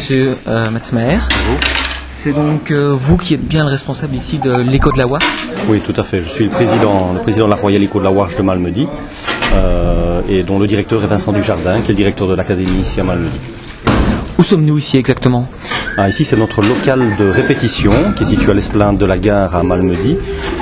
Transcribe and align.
monsieur 0.00 0.34
euh. 0.48 0.64
C'est 2.10 2.32
donc 2.32 2.70
euh, 2.70 2.94
vous 2.98 3.18
qui 3.18 3.34
êtes 3.34 3.46
bien 3.46 3.64
le 3.64 3.70
responsable 3.70 4.14
ici 4.14 4.38
de 4.38 4.50
l'écho 4.62 4.90
de 4.92 4.96
la 4.98 5.04
Loire 5.04 5.20
Oui, 5.68 5.80
tout 5.80 5.92
à 5.94 6.02
fait. 6.02 6.18
Je 6.20 6.28
suis 6.28 6.44
le 6.44 6.50
président, 6.50 7.12
le 7.12 7.20
président 7.20 7.44
de 7.44 7.50
la 7.50 7.56
Royal 7.56 7.82
Éco 7.82 7.98
de 7.98 8.04
la 8.04 8.10
Warche 8.10 8.34
de 8.36 8.42
Malmedy, 8.42 8.88
euh, 9.52 10.20
et 10.28 10.42
dont 10.42 10.58
le 10.58 10.66
directeur 10.66 11.02
est 11.04 11.06
Vincent 11.06 11.32
Dujardin, 11.32 11.80
qui 11.82 11.90
est 11.90 11.94
le 11.94 11.98
directeur 11.98 12.26
de 12.28 12.34
l'académie 12.34 12.80
ici 12.80 12.98
à 13.00 13.04
Malmedy. 13.04 13.36
Où 14.38 14.42
sommes-nous 14.42 14.78
ici 14.78 14.96
exactement 14.96 15.46
Ah, 15.98 16.08
ici, 16.08 16.24
c'est 16.24 16.36
notre 16.36 16.62
local 16.62 17.02
de 17.18 17.28
répétition 17.28 17.92
qui 18.16 18.22
est 18.22 18.26
situé 18.26 18.50
à 18.50 18.54
l'esplanade 18.54 18.96
de 18.96 19.04
la 19.04 19.18
gare 19.18 19.54
à 19.54 19.62
Malmedy. 19.62 20.16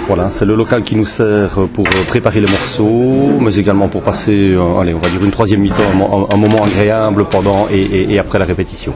Voilà, 0.09 0.29
c'est 0.30 0.46
le 0.46 0.57
local 0.57 0.82
qui 0.82 0.96
nous 0.96 1.07
sert 1.07 1.50
pour 1.73 1.84
préparer 2.09 2.41
les 2.41 2.50
morceaux, 2.50 3.39
mais 3.41 3.55
également 3.55 3.86
pour 3.86 4.02
passer, 4.02 4.48
euh, 4.50 4.81
allez, 4.81 4.95
on 4.95 4.99
va 4.99 5.09
dire 5.11 5.23
une 5.23 5.31
troisième 5.31 5.61
mi-temps, 5.61 5.82
un, 5.93 5.95
mo- 5.95 6.29
un 6.32 6.36
moment 6.36 6.64
agréable 6.64 7.27
pendant 7.29 7.68
et, 7.71 7.79
et- 7.81 8.14
et 8.14 8.18
après 8.18 8.41
la 8.41 8.45
répétition. 8.46 8.93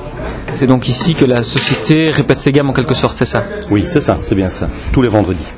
C'est 0.54 0.66
donc 0.66 0.88
ici 0.88 1.14
que 1.14 1.24
la 1.24 1.42
société 1.42 2.10
répète 2.10 2.38
ses 2.38 2.52
gammes 2.52 2.70
en 2.70 2.72
quelque 2.72 2.94
sorte, 2.94 3.16
c'est 3.16 3.24
ça? 3.26 3.44
Oui, 3.70 3.84
c'est 3.88 4.00
ça, 4.00 4.18
c'est 4.22 4.34
bien 4.34 4.50
ça. 4.50 4.68
Tous 4.92 5.02
les 5.02 5.08
vendredis. 5.08 5.50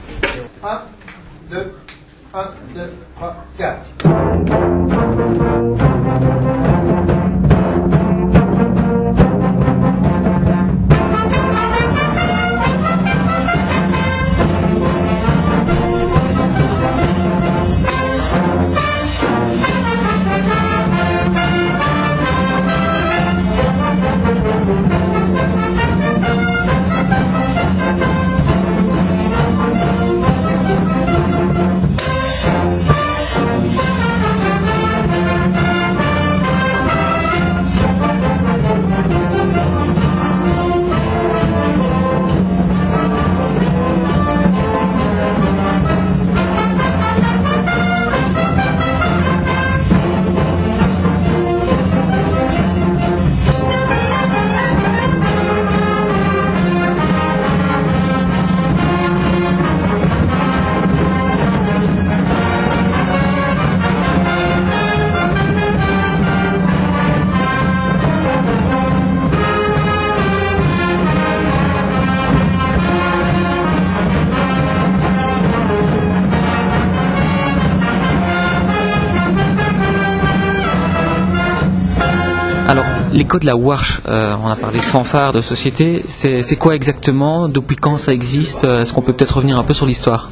L'écho 83.14 83.38
de 83.38 83.46
la 83.46 83.56
Warche, 83.56 84.00
euh, 84.08 84.34
on 84.44 84.48
a 84.48 84.56
parlé 84.56 84.78
de 84.78 84.84
fanfare, 84.84 85.32
de 85.32 85.40
société, 85.40 86.02
c'est 86.06 86.56
quoi 86.56 86.74
exactement 86.74 87.48
Depuis 87.48 87.76
quand 87.76 87.96
ça 87.96 88.12
existe 88.12 88.64
Est-ce 88.64 88.92
qu'on 88.92 89.02
peut 89.02 89.12
peut-être 89.12 89.36
revenir 89.36 89.58
un 89.58 89.64
peu 89.64 89.72
sur 89.72 89.86
l'histoire 89.86 90.30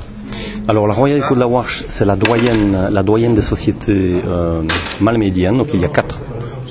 Alors 0.69 0.87
la 0.87 0.95
Royal 0.95 1.19
Éco 1.21 1.35
de 1.35 1.41
la 1.41 1.47
Warche, 1.47 1.85
c'est 1.89 2.05
la 2.05 2.17
doyenne, 2.17 2.89
la 2.91 3.03
doyenne 3.03 3.35
des 3.35 3.43
sociétés 3.43 4.21
euh, 4.27 4.63
malmédiennes. 5.01 5.59
Donc 5.59 5.69
il 5.73 5.81
y 5.81 5.85
a 5.85 5.89
quatre, 5.89 6.21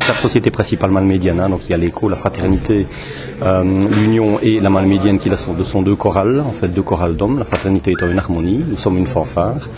quatre 0.05 0.19
sociétés 0.19 0.51
principales 0.51 0.91
malmédiennes. 0.91 1.39
hein. 1.39 1.49
Donc 1.49 1.61
il 1.67 1.71
y 1.71 1.73
a 1.73 1.77
l'Éco, 1.77 2.09
la 2.09 2.15
Fraternité, 2.15 2.85
euh, 3.41 3.63
l'Union 3.63 4.39
et 4.41 4.59
la 4.59 4.69
Malmédienne 4.69 5.19
qui 5.19 5.29
sont, 5.37 5.81
deux 5.81 5.95
chorales, 5.95 6.41
en 6.45 6.51
fait 6.51 6.67
deux 6.67 6.81
chorales 6.81 7.15
d'hommes. 7.15 7.39
La 7.39 7.45
Fraternité 7.45 7.91
étant 7.91 8.07
une 8.07 8.19
harmonie, 8.19 8.63
nous 8.67 8.77
sommes 8.77 8.97
une 8.97 9.07
fanfare. 9.07 9.69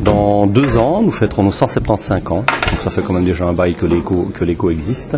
Dans 0.00 0.46
deux 0.46 0.76
ans, 0.76 1.02
nous 1.02 1.10
fêterons 1.10 1.42
nos 1.42 1.50
175 1.50 2.22
ans. 2.30 2.44
Donc 2.70 2.80
ça 2.80 2.90
fait 2.90 3.02
quand 3.02 3.12
même 3.12 3.24
déjà 3.24 3.46
un 3.46 3.52
bail 3.52 3.74
que 3.74 3.86
l'Éco 3.86 4.30
que 4.32 4.44
l'Éco 4.44 4.70
existe. 4.70 5.16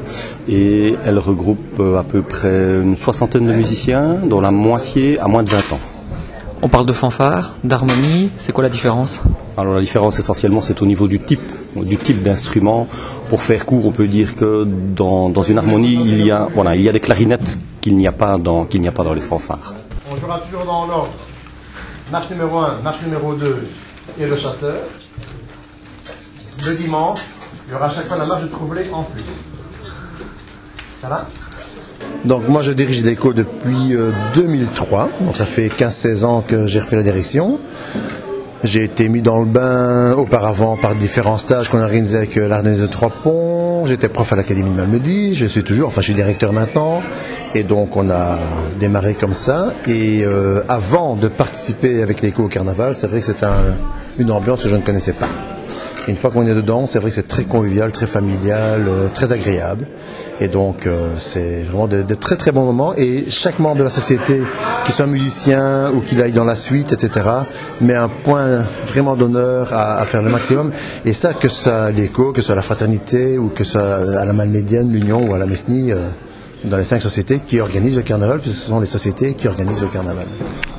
Et 0.48 0.94
elle 1.04 1.18
regroupe 1.18 1.78
euh, 1.80 1.98
à 1.98 2.02
peu 2.02 2.22
près 2.22 2.80
une 2.82 2.96
soixantaine 2.96 3.46
de 3.46 3.52
musiciens, 3.52 4.16
dont 4.24 4.40
la 4.40 4.50
moitié 4.50 5.18
à 5.18 5.28
moins 5.28 5.42
de 5.42 5.50
20 5.50 5.58
ans. 5.74 5.80
On 6.62 6.68
parle 6.68 6.84
de 6.84 6.92
fanfare, 6.92 7.54
d'harmonie, 7.64 8.30
c'est 8.36 8.52
quoi 8.52 8.62
la 8.62 8.68
différence? 8.68 9.22
Alors 9.56 9.74
la 9.74 9.80
différence 9.80 10.18
essentiellement 10.18 10.60
c'est 10.60 10.82
au 10.82 10.86
niveau 10.86 11.08
du 11.08 11.18
type, 11.18 11.50
du 11.74 11.96
type 11.96 12.22
d'instrument. 12.22 12.86
Pour 13.30 13.42
faire 13.42 13.64
court, 13.64 13.86
on 13.86 13.92
peut 13.92 14.06
dire 14.06 14.36
que 14.36 14.64
dans, 14.66 15.30
dans 15.30 15.42
une 15.42 15.56
harmonie 15.56 15.94
il 15.94 16.22
y 16.24 16.30
a 16.30 16.48
voilà 16.54 16.76
il 16.76 16.82
y 16.82 16.88
a 16.88 16.92
des 16.92 17.00
clarinettes 17.00 17.58
qu'il 17.80 17.96
n'y 17.96 18.06
a 18.06 18.12
pas 18.12 18.36
dans 18.36 18.66
qu'il 18.66 18.82
n'y 18.82 18.88
a 18.88 18.92
pas 18.92 19.04
dans 19.04 19.14
les 19.14 19.22
fanfares. 19.22 19.74
On 20.12 20.16
jouera 20.16 20.38
toujours 20.40 20.66
dans 20.66 20.86
l'ordre. 20.86 21.08
Marche 22.12 22.28
numéro 22.30 22.58
1, 22.58 22.80
marche 22.84 23.00
numéro 23.02 23.34
2 23.34 23.68
et 24.18 24.26
le 24.26 24.36
chasseur. 24.36 24.76
Le 26.66 26.74
dimanche, 26.74 27.20
il 27.66 27.72
y 27.72 27.74
aura 27.74 27.86
à 27.86 27.90
chaque 27.90 28.06
fois 28.06 28.18
la 28.18 28.26
marche 28.26 28.42
de 28.42 28.48
troublé 28.48 28.82
en 28.92 29.04
plus. 29.04 29.24
Ça 31.00 31.08
va? 31.08 31.26
Donc 32.24 32.48
moi 32.48 32.62
je 32.62 32.72
dirige 32.72 33.02
l'ECO 33.04 33.32
depuis 33.32 33.94
euh, 33.94 34.10
2003, 34.34 35.08
donc 35.22 35.36
ça 35.36 35.46
fait 35.46 35.68
15-16 35.68 36.24
ans 36.24 36.44
que 36.46 36.66
j'ai 36.66 36.80
repris 36.80 36.96
la 36.96 37.02
direction. 37.02 37.58
J'ai 38.62 38.84
été 38.84 39.08
mis 39.08 39.22
dans 39.22 39.38
le 39.38 39.46
bain 39.46 40.12
auparavant 40.12 40.76
par 40.76 40.94
différents 40.94 41.38
stages 41.38 41.70
qu'on 41.70 41.80
organisait 41.80 42.18
avec 42.18 42.36
euh, 42.36 42.46
l'Ardennaise 42.46 42.82
de 42.82 42.86
Trois 42.86 43.08
Ponts. 43.22 43.86
J'étais 43.86 44.10
prof 44.10 44.30
à 44.34 44.36
l'Académie 44.36 44.68
de 44.70 44.76
Malmedy, 44.76 45.34
je 45.34 45.46
suis 45.46 45.62
toujours, 45.64 45.88
enfin 45.88 46.02
je 46.02 46.06
suis 46.08 46.14
directeur 46.14 46.52
maintenant. 46.52 47.00
Et 47.54 47.62
donc 47.62 47.96
on 47.96 48.10
a 48.10 48.38
démarré 48.78 49.14
comme 49.14 49.32
ça. 49.32 49.72
Et 49.88 50.24
euh, 50.26 50.60
avant 50.68 51.16
de 51.16 51.28
participer 51.28 52.02
avec 52.02 52.20
l'ECO 52.20 52.44
au 52.44 52.48
carnaval, 52.48 52.94
c'est 52.94 53.06
vrai 53.06 53.20
que 53.20 53.26
c'est 53.26 53.42
un- 53.44 53.76
une 54.18 54.30
ambiance 54.30 54.62
que 54.62 54.68
je 54.68 54.76
ne 54.76 54.82
connaissais 54.82 55.14
pas. 55.14 55.28
Une 56.08 56.16
fois 56.16 56.30
qu'on 56.30 56.46
est 56.46 56.54
dedans, 56.54 56.86
c'est 56.86 56.98
vrai 56.98 57.10
que 57.10 57.14
c'est 57.14 57.28
très 57.28 57.44
convivial, 57.44 57.92
très 57.92 58.06
familial, 58.06 58.86
euh, 58.88 59.08
très 59.12 59.32
agréable. 59.32 59.86
Et 60.40 60.48
donc, 60.48 60.86
euh, 60.86 61.14
c'est 61.18 61.62
vraiment 61.62 61.86
de, 61.86 62.02
très 62.14 62.36
très 62.36 62.52
bons 62.52 62.64
moments. 62.64 62.94
Et 62.96 63.26
chaque 63.28 63.58
membre 63.58 63.78
de 63.78 63.84
la 63.84 63.90
société, 63.90 64.40
qu'il 64.84 64.94
soit 64.94 65.06
musicien 65.06 65.90
ou 65.92 66.00
qu'il 66.00 66.20
aille 66.22 66.32
dans 66.32 66.44
la 66.44 66.56
suite, 66.56 66.92
etc., 66.92 67.26
met 67.80 67.94
un 67.94 68.08
point 68.08 68.64
vraiment 68.86 69.14
d'honneur 69.14 69.72
à, 69.72 69.98
à 69.98 70.04
faire 70.04 70.22
le 70.22 70.30
maximum. 70.30 70.72
Et 71.04 71.12
ça, 71.12 71.34
que 71.34 71.48
soit 71.48 71.90
l'écho, 71.90 72.32
que 72.32 72.40
soit 72.40 72.54
la 72.54 72.62
fraternité, 72.62 73.36
ou 73.36 73.48
que 73.48 73.64
soit 73.64 73.96
à 74.18 74.24
la 74.24 74.32
Malmédienne, 74.32 74.90
l'Union 74.90 75.28
ou 75.28 75.34
à 75.34 75.38
la 75.38 75.46
Mesnie, 75.46 75.92
euh, 75.92 76.08
dans 76.64 76.78
les 76.78 76.84
cinq 76.84 77.00
sociétés 77.02 77.40
qui 77.46 77.60
organisent 77.60 77.96
le 77.96 78.02
carnaval, 78.02 78.40
puisque 78.40 78.56
ce 78.56 78.68
sont 78.68 78.80
les 78.80 78.86
sociétés 78.86 79.34
qui 79.34 79.48
organisent 79.48 79.82
le 79.82 79.88
carnaval. 79.88 80.26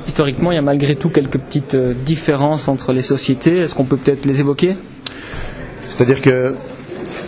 Historiquement, 0.07 0.51
il 0.51 0.55
y 0.55 0.57
a 0.57 0.63
malgré 0.63 0.95
tout 0.95 1.09
quelques 1.09 1.37
petites 1.37 1.75
différences 2.05 2.67
entre 2.67 2.91
les 2.91 3.01
sociétés. 3.01 3.59
Est-ce 3.59 3.75
qu'on 3.75 3.85
peut 3.85 3.97
peut-être 3.97 4.25
les 4.25 4.39
évoquer? 4.41 4.75
C'est-à-dire 5.91 6.21
que, 6.21 6.55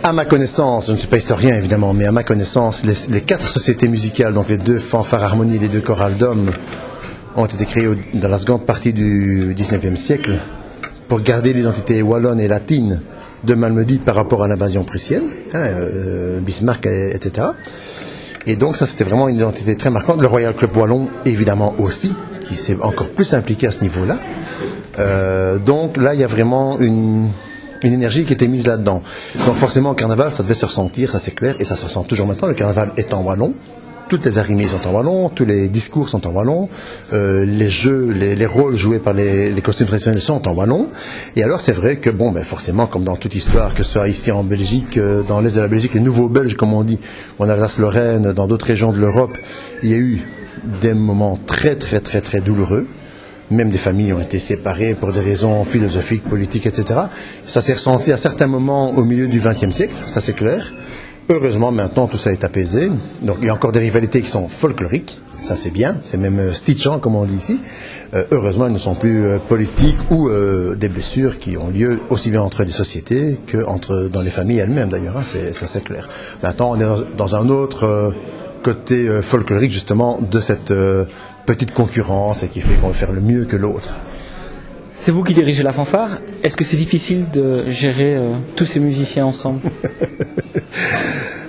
à 0.02 0.12
ma 0.14 0.24
connaissance, 0.24 0.86
je 0.86 0.92
ne 0.92 0.96
suis 0.96 1.06
pas 1.06 1.18
historien 1.18 1.54
évidemment, 1.54 1.92
mais 1.92 2.06
à 2.06 2.12
ma 2.12 2.22
connaissance, 2.22 2.82
les, 2.84 3.20
quatre 3.20 3.46
sociétés 3.46 3.88
musicales, 3.88 4.32
donc 4.32 4.48
les 4.48 4.56
deux 4.56 4.78
fanfares 4.78 5.22
harmonies 5.22 5.56
et 5.56 5.58
les 5.58 5.68
deux 5.68 5.82
chorales 5.82 6.16
d'hommes, 6.16 6.50
ont 7.36 7.44
été 7.44 7.66
créées 7.66 7.88
dans 8.14 8.28
la 8.28 8.38
seconde 8.38 8.64
partie 8.64 8.92
du 8.94 9.54
19e 9.54 9.96
siècle 9.96 10.38
pour 11.08 11.20
garder 11.20 11.52
l'identité 11.52 12.00
wallonne 12.00 12.40
et 12.40 12.48
latine 12.48 13.02
de 13.44 13.54
Malmedy 13.54 13.98
par 13.98 14.14
rapport 14.14 14.42
à 14.42 14.48
l'invasion 14.48 14.82
prussienne, 14.82 15.24
hein, 15.52 15.58
euh, 15.58 16.40
Bismarck, 16.40 16.86
et- 16.86 17.14
etc. 17.14 17.48
Et 18.46 18.56
donc 18.56 18.76
ça 18.76 18.86
c'était 18.86 19.04
vraiment 19.04 19.28
une 19.28 19.36
identité 19.36 19.76
très 19.76 19.90
marquante. 19.90 20.22
Le 20.22 20.26
Royal 20.26 20.54
Club 20.54 20.74
Wallon 20.74 21.08
évidemment 21.26 21.74
aussi, 21.78 22.14
qui 22.48 22.56
s'est 22.56 22.78
encore 22.80 23.10
plus 23.10 23.34
impliqué 23.34 23.66
à 23.66 23.70
ce 23.72 23.82
niveau-là. 23.82 24.18
Euh, 24.98 25.58
donc 25.58 25.98
là 25.98 26.14
il 26.14 26.20
y 26.20 26.24
a 26.24 26.28
vraiment 26.28 26.78
une, 26.78 27.28
une 27.84 27.94
énergie 27.94 28.24
qui 28.24 28.32
était 28.32 28.48
mise 28.48 28.66
là-dedans. 28.66 29.02
Donc 29.46 29.54
forcément 29.56 29.90
au 29.90 29.94
carnaval 29.94 30.30
ça 30.30 30.42
devait 30.42 30.54
se 30.54 30.66
ressentir, 30.66 31.10
ça 31.10 31.18
c'est 31.18 31.34
clair, 31.34 31.54
et 31.58 31.64
ça 31.64 31.76
se 31.76 31.84
ressent 31.84 32.04
toujours 32.04 32.26
maintenant. 32.26 32.48
Le 32.48 32.54
carnaval 32.54 32.90
est 32.96 33.14
en 33.14 33.22
wallon. 33.22 33.52
Toutes 34.08 34.26
les 34.26 34.36
arrimées 34.36 34.66
sont 34.66 34.86
en 34.86 34.92
wallon, 34.92 35.30
tous 35.30 35.46
les 35.46 35.68
discours 35.68 36.10
sont 36.10 36.26
en 36.26 36.30
wallon, 36.30 36.68
euh, 37.14 37.46
les 37.46 37.70
jeux, 37.70 38.12
les, 38.12 38.36
les 38.36 38.46
rôles 38.46 38.76
joués 38.76 38.98
par 38.98 39.14
les, 39.14 39.50
costumes 39.62 39.86
traditionnels 39.86 40.20
sont 40.20 40.46
en 40.46 40.52
wallon. 40.52 40.88
Et 41.36 41.42
alors 41.42 41.58
c'est 41.58 41.72
vrai 41.72 41.96
que 41.96 42.10
bon, 42.10 42.30
ben 42.30 42.44
forcément, 42.44 42.86
comme 42.86 43.04
dans 43.04 43.16
toute 43.16 43.34
histoire, 43.34 43.72
que 43.74 43.82
ce 43.82 43.92
soit 43.92 44.08
ici 44.08 44.30
en 44.30 44.44
Belgique, 44.44 44.98
euh, 44.98 45.22
dans 45.22 45.40
l'est 45.40 45.56
de 45.56 45.60
la 45.60 45.68
Belgique, 45.68 45.94
les 45.94 46.00
nouveaux 46.00 46.28
Belges, 46.28 46.54
comme 46.54 46.74
on 46.74 46.82
dit, 46.82 46.98
en 47.38 47.48
Alsace-Lorraine, 47.48 48.32
dans 48.32 48.46
d'autres 48.46 48.66
régions 48.66 48.92
de 48.92 48.98
l'Europe, 48.98 49.38
il 49.82 49.90
y 49.90 49.94
a 49.94 49.98
eu 49.98 50.22
des 50.82 50.92
moments 50.92 51.38
très 51.46 51.76
très 51.76 52.00
très 52.00 52.20
très 52.20 52.40
douloureux. 52.40 52.86
Même 53.50 53.70
des 53.70 53.78
familles 53.78 54.12
ont 54.12 54.20
été 54.20 54.38
séparées 54.38 54.94
pour 54.94 55.12
des 55.12 55.20
raisons 55.20 55.64
philosophiques, 55.64 56.24
politiques, 56.24 56.66
etc. 56.66 57.00
Ça 57.46 57.60
s'est 57.60 57.74
ressenti 57.74 58.12
à 58.12 58.16
certains 58.16 58.46
moments 58.46 58.90
au 58.90 59.04
milieu 59.04 59.28
du 59.28 59.38
XXe 59.38 59.70
siècle, 59.70 59.94
ça 60.06 60.20
c'est 60.20 60.32
clair. 60.32 60.72
Heureusement, 61.30 61.72
maintenant, 61.72 62.06
tout 62.06 62.18
ça 62.18 62.32
est 62.32 62.44
apaisé. 62.44 62.90
Donc, 63.22 63.38
il 63.40 63.46
y 63.46 63.48
a 63.48 63.54
encore 63.54 63.72
des 63.72 63.80
rivalités 63.80 64.20
qui 64.20 64.28
sont 64.28 64.46
folkloriques. 64.48 65.18
Ça, 65.40 65.56
c'est 65.56 65.70
bien. 65.70 65.96
C'est 66.04 66.18
même 66.18 66.38
euh, 66.38 66.52
stitchant, 66.52 66.98
comme 66.98 67.16
on 67.16 67.24
dit 67.24 67.36
ici. 67.36 67.58
Euh, 68.12 68.24
heureusement, 68.30 68.66
elles 68.66 68.72
ne 68.72 68.78
sont 68.78 68.94
plus 68.94 69.24
euh, 69.24 69.38
politiques 69.38 69.96
ou 70.10 70.28
euh, 70.28 70.74
des 70.74 70.88
blessures 70.90 71.38
qui 71.38 71.56
ont 71.56 71.68
lieu 71.68 72.00
aussi 72.10 72.30
bien 72.30 72.42
entre 72.42 72.62
les 72.62 72.72
sociétés 72.72 73.38
que 73.46 73.64
entre, 73.64 74.10
dans 74.12 74.20
les 74.20 74.30
familles 74.30 74.58
elles-mêmes, 74.58 74.90
d'ailleurs. 74.90 75.16
hein. 75.16 75.22
ça, 75.22 75.66
c'est 75.66 75.82
clair. 75.82 76.10
Maintenant, 76.42 76.72
on 76.72 76.80
est 76.80 77.06
dans, 77.16 77.34
un 77.34 77.48
autre 77.48 78.12
côté 78.62 79.08
folklorique, 79.22 79.72
justement, 79.72 80.20
de 80.20 80.40
cette 80.40 80.72
petite 81.46 81.72
concurrence 81.72 82.42
et 82.42 82.48
qui 82.48 82.60
fait 82.60 82.74
qu'on 82.74 82.88
veut 82.88 82.92
faire 82.94 83.12
le 83.12 83.20
mieux 83.20 83.44
que 83.44 83.56
l'autre. 83.56 83.98
C'est 84.92 85.10
vous 85.10 85.24
qui 85.24 85.34
dirigez 85.34 85.62
la 85.62 85.72
fanfare. 85.72 86.18
Est-ce 86.44 86.56
que 86.56 86.62
c'est 86.64 86.76
difficile 86.76 87.30
de 87.30 87.68
gérer 87.68 88.14
euh, 88.14 88.32
tous 88.54 88.64
ces 88.64 88.80
musiciens 88.80 89.26
ensemble? 89.26 89.60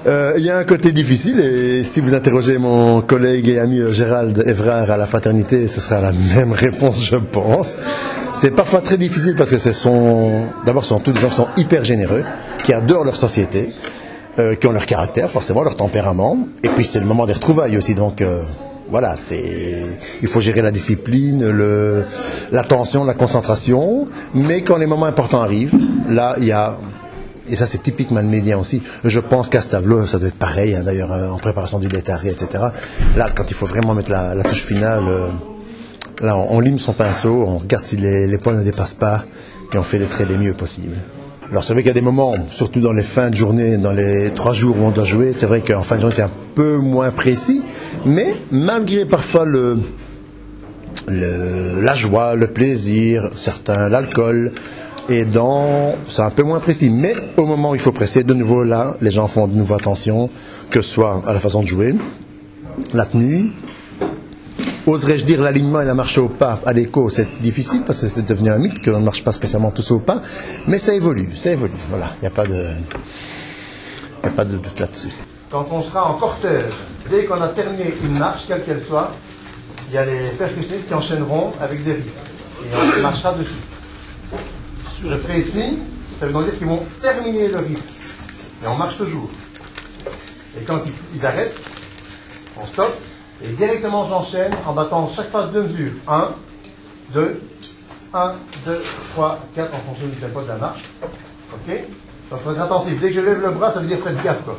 Euh, 0.07 0.33
Il 0.37 0.43
y 0.43 0.51
a 0.51 0.57
un 0.59 0.63
côté 0.65 0.91
difficile 0.91 1.39
et 1.39 1.83
si 1.83 1.99
vous 1.99 2.13
interrogez 2.13 2.59
mon 2.59 3.01
collègue 3.01 3.49
et 3.49 3.57
ami 3.57 3.79
euh, 3.79 3.91
Gérald 3.91 4.43
Evrard 4.45 4.91
à 4.91 4.97
la 4.97 5.07
fraternité, 5.07 5.67
ce 5.67 5.81
sera 5.81 5.99
la 5.99 6.11
même 6.35 6.51
réponse, 6.51 7.03
je 7.03 7.15
pense. 7.15 7.75
C'est 8.35 8.51
parfois 8.51 8.81
très 8.81 8.97
difficile 8.97 9.33
parce 9.35 9.49
que 9.49 9.57
ce 9.57 9.71
sont, 9.71 10.45
d'abord, 10.63 10.83
ce 10.83 10.89
sont 10.89 10.99
tous 10.99 11.11
des 11.11 11.21
gens 11.21 11.29
qui 11.29 11.35
sont 11.35 11.47
hyper 11.57 11.83
généreux, 11.83 12.23
qui 12.63 12.71
adorent 12.73 13.03
leur 13.03 13.15
société, 13.15 13.71
euh, 14.37 14.53
qui 14.53 14.67
ont 14.67 14.71
leur 14.71 14.85
caractère, 14.85 15.31
forcément, 15.31 15.63
leur 15.63 15.75
tempérament. 15.75 16.37
Et 16.63 16.69
puis 16.69 16.85
c'est 16.85 16.99
le 16.99 17.05
moment 17.07 17.25
des 17.25 17.33
retrouvailles 17.33 17.75
aussi, 17.75 17.95
donc 17.95 18.21
euh, 18.21 18.43
voilà, 18.89 19.15
c'est, 19.15 19.83
il 20.21 20.27
faut 20.27 20.41
gérer 20.41 20.61
la 20.61 20.71
discipline, 20.71 21.49
le, 21.49 22.03
l'attention, 22.51 23.03
la 23.03 23.13
concentration. 23.13 24.07
Mais 24.33 24.61
quand 24.61 24.77
les 24.77 24.85
moments 24.85 25.07
importants 25.07 25.41
arrivent, 25.41 25.77
là, 26.09 26.35
il 26.37 26.45
y 26.45 26.51
a 26.51 26.77
et 27.47 27.55
ça 27.55 27.67
c'est 27.67 27.83
typiquement 27.83 28.21
le 28.21 28.27
média 28.27 28.57
aussi. 28.57 28.81
Je 29.03 29.19
pense 29.19 29.49
qu'à 29.49 29.61
ce 29.61 29.69
tableau, 29.69 30.05
ça 30.05 30.17
doit 30.17 30.29
être 30.29 30.37
pareil, 30.37 30.75
hein, 30.75 30.81
d'ailleurs 30.83 31.13
euh, 31.13 31.29
en 31.29 31.37
préparation 31.37 31.79
du 31.79 31.87
détaré, 31.87 32.29
etc. 32.29 32.63
Là, 33.15 33.29
quand 33.35 33.45
il 33.49 33.53
faut 33.53 33.67
vraiment 33.67 33.93
mettre 33.93 34.09
la, 34.09 34.43
touche 34.43 34.63
finale, 34.63 35.03
euh, 35.07 35.27
là 36.21 36.35
on, 36.37 36.59
lime 36.59 36.79
son 36.79 36.93
pinceau, 36.93 37.45
on 37.47 37.59
regarde 37.59 37.83
si 37.83 37.97
les, 37.97 38.25
les 38.27 38.37
points 38.39 38.53
ne 38.53 38.63
dépassent 38.63 38.95
pas 38.95 39.25
et 39.73 39.77
on 39.77 39.83
fait 39.83 39.99
les 39.99 40.07
traits 40.07 40.27
les 40.27 40.37
mieux 40.37 40.53
possibles. 40.53 40.95
Alors 41.51 41.63
c'est 41.63 41.73
vrai 41.73 41.83
qu'il 41.83 41.89
y 41.89 41.91
a 41.91 41.93
des 41.93 42.01
moments, 42.01 42.33
surtout 42.49 42.81
dans 42.81 42.93
les 42.93 43.03
fins 43.03 43.29
de 43.29 43.35
journée, 43.35 43.77
dans 43.77 43.91
les 43.91 44.31
trois 44.31 44.53
jours 44.53 44.77
où 44.79 44.83
on 44.83 44.89
doit 44.89 45.03
jouer, 45.03 45.31
c'est 45.31 45.45
vrai 45.45 45.61
qu'en 45.61 45.83
fin 45.83 45.97
de 45.97 46.01
journée 46.01 46.15
c'est 46.15 46.23
un 46.23 46.31
peu 46.55 46.77
moins 46.77 47.11
précis, 47.11 47.61
mais 48.05 48.35
malgré 48.51 49.05
parfois 49.05 49.45
le, 49.45 49.77
le- 51.07 51.81
la 51.81 51.95
joie, 51.95 52.35
le 52.35 52.47
plaisir, 52.47 53.29
certains 53.35 53.89
l'alcool, 53.89 54.51
et 55.09 55.25
dans 55.25 55.95
c'est 56.07 56.21
un 56.23 56.29
peu 56.31 56.43
moins 56.43 56.59
précis. 56.59 56.89
Mais 56.89 57.13
au 57.37 57.45
moment 57.45 57.71
où 57.71 57.75
il 57.75 57.81
faut 57.81 57.91
presser, 57.91 58.23
de 58.23 58.33
nouveau 58.33 58.63
là, 58.63 58.95
les 59.01 59.11
gens 59.11 59.27
font 59.27 59.47
de 59.47 59.55
nouveau 59.55 59.75
attention, 59.75 60.29
que 60.69 60.81
ce 60.81 60.89
soit 60.89 61.21
à 61.27 61.33
la 61.33 61.39
façon 61.39 61.61
de 61.61 61.67
jouer, 61.67 61.93
la 62.93 63.05
tenue. 63.05 63.51
Oserais-je 64.87 65.25
dire 65.25 65.41
l'alignement 65.41 65.81
et 65.81 65.85
la 65.85 65.95
marche 65.95 66.19
au 66.19 66.27
pas 66.27 66.59
à 66.63 66.71
l'écho, 66.71 67.09
c'est 67.09 67.27
difficile 67.41 67.81
parce 67.87 68.01
que 68.01 68.07
c'est 68.07 68.23
devenu 68.25 68.51
un 68.51 68.59
mythe 68.59 68.85
qu'on 68.85 68.99
ne 68.99 69.03
marche 69.05 69.23
pas 69.23 69.31
spécialement 69.31 69.71
tous 69.71 69.89
au 69.89 69.97
pas, 69.99 70.21
mais 70.67 70.77
ça 70.77 70.93
évolue, 70.93 71.29
ça 71.33 71.51
évolue. 71.51 71.73
Voilà, 71.89 72.11
il 72.17 72.21
n'y 72.21 72.27
a 72.27 72.29
pas 72.31 72.45
de, 72.45 72.67
a 74.21 74.29
pas 74.29 74.45
de 74.45 74.57
doute 74.57 74.79
là-dessus. 74.79 75.09
Quand 75.51 75.67
on 75.71 75.81
sera 75.81 76.09
en 76.09 76.13
cortège, 76.13 76.73
dès 77.09 77.25
qu'on 77.25 77.41
a 77.41 77.49
terminé 77.49 77.93
une 78.03 78.17
marche, 78.17 78.45
quelle 78.47 78.63
qu'elle 78.63 78.81
soit, 78.81 79.11
il 79.87 79.93
y 79.93 79.97
a 79.97 80.05
les 80.05 80.29
percussionnistes 80.29 80.87
qui 80.87 80.93
enchaîneront 80.93 81.53
avec 81.61 81.83
des 81.83 81.93
riffs. 81.93 82.03
Et 82.63 82.75
on 82.97 83.01
marchera 83.01 83.33
dessus. 83.33 83.51
Je 85.03 85.15
ferai 85.15 85.39
ici, 85.39 85.77
ça 86.19 86.25
veut 86.25 86.33
donc 86.33 86.45
dire 86.45 86.57
qu'ils 86.57 86.67
vont 86.67 86.83
terminer 87.01 87.47
le 87.49 87.59
riff. 87.59 87.79
Et 88.63 88.67
on 88.67 88.75
marche 88.75 88.97
toujours. 88.97 89.29
Et 90.59 90.63
quand 90.63 90.79
ils, 91.13 91.25
arrêtent, 91.25 91.61
on 92.59 92.65
stoppe, 92.65 92.95
et 93.43 93.49
directement 93.49 94.05
j'enchaîne 94.05 94.53
en 94.65 94.73
battant 94.73 95.07
chaque 95.13 95.29
fois 95.29 95.43
deux 95.47 95.63
mesures. 95.63 95.91
1, 96.07 96.29
2, 97.13 97.41
1, 98.13 98.33
2, 98.65 98.83
3, 99.13 99.39
4 99.55 99.73
en 99.73 99.77
fonction 99.77 100.07
du 100.07 100.15
tempo 100.15 100.41
de 100.41 100.47
la 100.47 100.55
marche. 100.55 100.81
Ok? 101.53 101.75
Donc 102.31 102.41
faut 102.41 102.51
être 102.51 102.61
attentif. 102.61 102.99
Dès 102.99 103.09
que 103.09 103.15
je 103.15 103.21
lève 103.21 103.41
le 103.41 103.51
bras, 103.51 103.71
ça 103.71 103.79
veut 103.79 103.87
dire 103.87 103.99
faites 103.99 104.21
gaffe 104.23 104.43
quoi. 104.43 104.57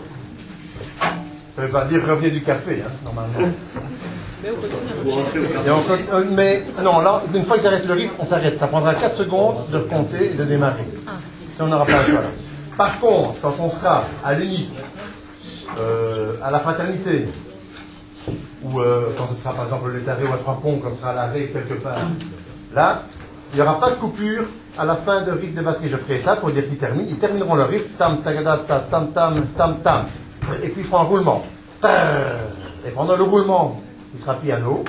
Ça 1.56 1.62
veut 1.62 1.70
pas 1.70 1.86
dire 1.86 2.02
revenez 2.06 2.30
du 2.30 2.42
café, 2.42 2.84
hein, 2.86 2.90
normalement. 3.02 3.50
Et 4.44 4.50
on 5.70 6.14
euh, 6.14 6.24
mais 6.32 6.62
non, 6.82 7.00
là, 7.00 7.22
une 7.34 7.44
fois 7.44 7.56
qu'ils 7.56 7.66
arrêtent 7.66 7.86
le 7.86 7.94
riff, 7.94 8.12
on 8.18 8.26
s'arrête. 8.26 8.58
Ça 8.58 8.66
prendra 8.66 8.94
4 8.94 9.16
secondes 9.16 9.70
de 9.70 9.78
compter 9.78 10.32
et 10.32 10.34
de 10.34 10.44
démarrer. 10.44 10.84
Si 11.54 11.62
on 11.62 11.66
n'aura 11.68 11.86
pas 11.86 12.02
le 12.02 12.12
choix 12.12 12.20
là. 12.20 12.28
Par 12.76 13.00
contre, 13.00 13.40
quand 13.40 13.54
on 13.58 13.70
sera 13.70 14.04
à 14.22 14.34
l'unique, 14.34 14.70
euh, 15.80 16.34
à 16.42 16.50
la 16.50 16.58
fraternité, 16.58 17.26
ou 18.62 18.80
euh, 18.80 19.14
quand 19.16 19.26
ce 19.34 19.40
sera 19.40 19.54
par 19.54 19.64
exemple 19.64 19.90
le 19.90 20.02
taré 20.02 20.24
ou 20.24 20.34
à 20.34 20.36
trois 20.36 20.60
ponts, 20.60 20.78
comme 20.78 20.96
ça 21.00 21.08
à 21.08 21.14
l'arrêt 21.14 21.46
quelque 21.46 21.80
part, 21.80 21.96
là, 22.74 23.02
il 23.52 23.56
n'y 23.56 23.62
aura 23.62 23.80
pas 23.80 23.90
de 23.90 23.94
coupure 23.94 24.44
à 24.76 24.84
la 24.84 24.94
fin 24.94 25.22
de 25.22 25.30
riff 25.30 25.54
de 25.54 25.62
batterie. 25.62 25.88
Je 25.88 25.96
ferai 25.96 26.18
ça 26.18 26.36
pour 26.36 26.50
dire 26.50 26.68
qu'ils 26.68 26.76
terminent. 26.76 27.08
Ils 27.08 27.16
termineront 27.16 27.54
le 27.54 27.62
riff, 27.62 27.96
tam, 27.96 28.20
tagada, 28.20 28.58
ta, 28.68 28.80
tam, 28.80 29.12
tam, 29.12 29.46
tam, 29.56 29.78
tam. 29.82 30.04
Et 30.62 30.68
puis 30.68 30.82
ils 30.82 30.84
feront 30.84 31.00
un 31.00 31.04
roulement. 31.04 31.44
Et 31.84 32.90
pendant 32.90 33.16
le 33.16 33.22
roulement, 33.22 33.80
il 34.14 34.20
sera 34.20 34.34
piano. 34.34 34.84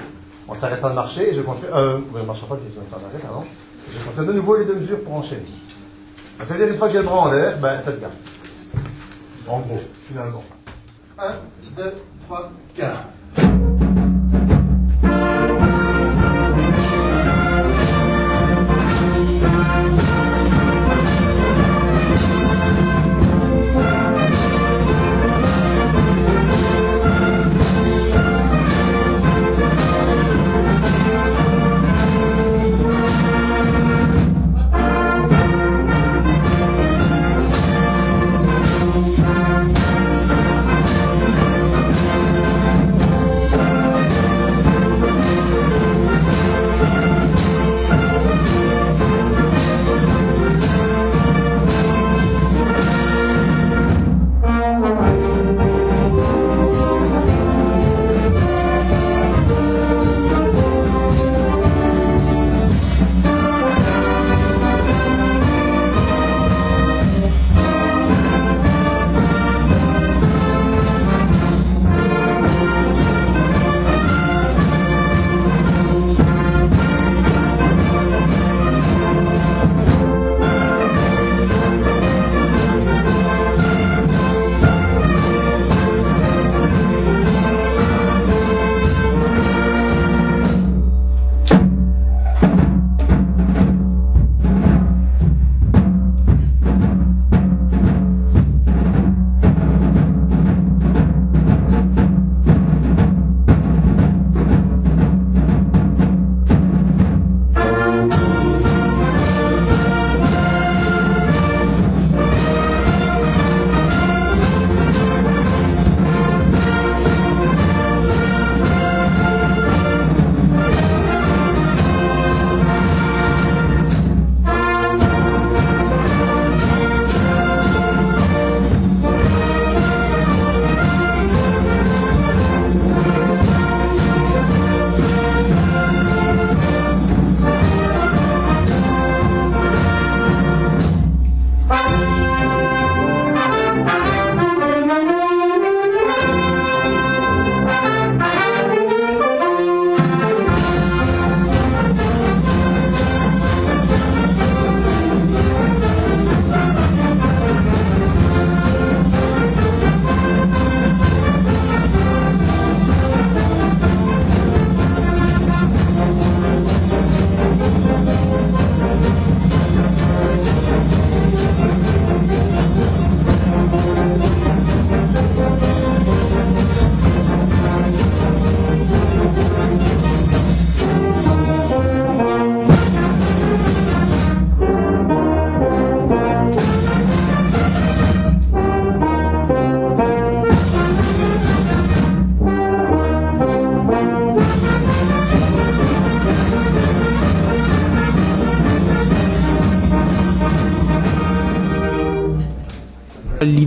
On 0.48 0.54
s'arrêtera 0.54 0.90
de 0.90 0.96
marcher 0.96 1.30
et 1.30 1.34
je 1.34 1.42
compterai. 1.42 1.68
Euh, 1.74 2.00
on 2.14 2.18
ne 2.18 2.24
marchera 2.24 2.48
pas, 2.48 2.58
je 2.64 2.80
m'arrêter, 2.80 3.20
pardon. 3.22 3.46
Je 4.16 4.22
de 4.22 4.34
nouveau 4.34 4.58
les 4.58 4.66
deux 4.66 4.76
mesures 4.76 5.04
pour 5.04 5.16
enchaîner. 5.16 5.46
Ça 6.40 6.46
veut 6.46 6.58
dire 6.58 6.68
une 6.68 6.78
fois 6.78 6.88
que 6.88 6.94
j'ai 6.94 7.00
le 7.00 7.06
bras 7.06 7.20
en 7.20 7.32
l'air, 7.32 7.58
ben 7.58 7.78
faites 7.80 8.00
gaffe. 8.00 8.14
En 9.48 9.60
gros, 9.60 9.80
finalement. 10.08 10.44
1, 11.18 11.34
2, 11.76 11.94
3, 12.28 12.52
4. 12.76 12.98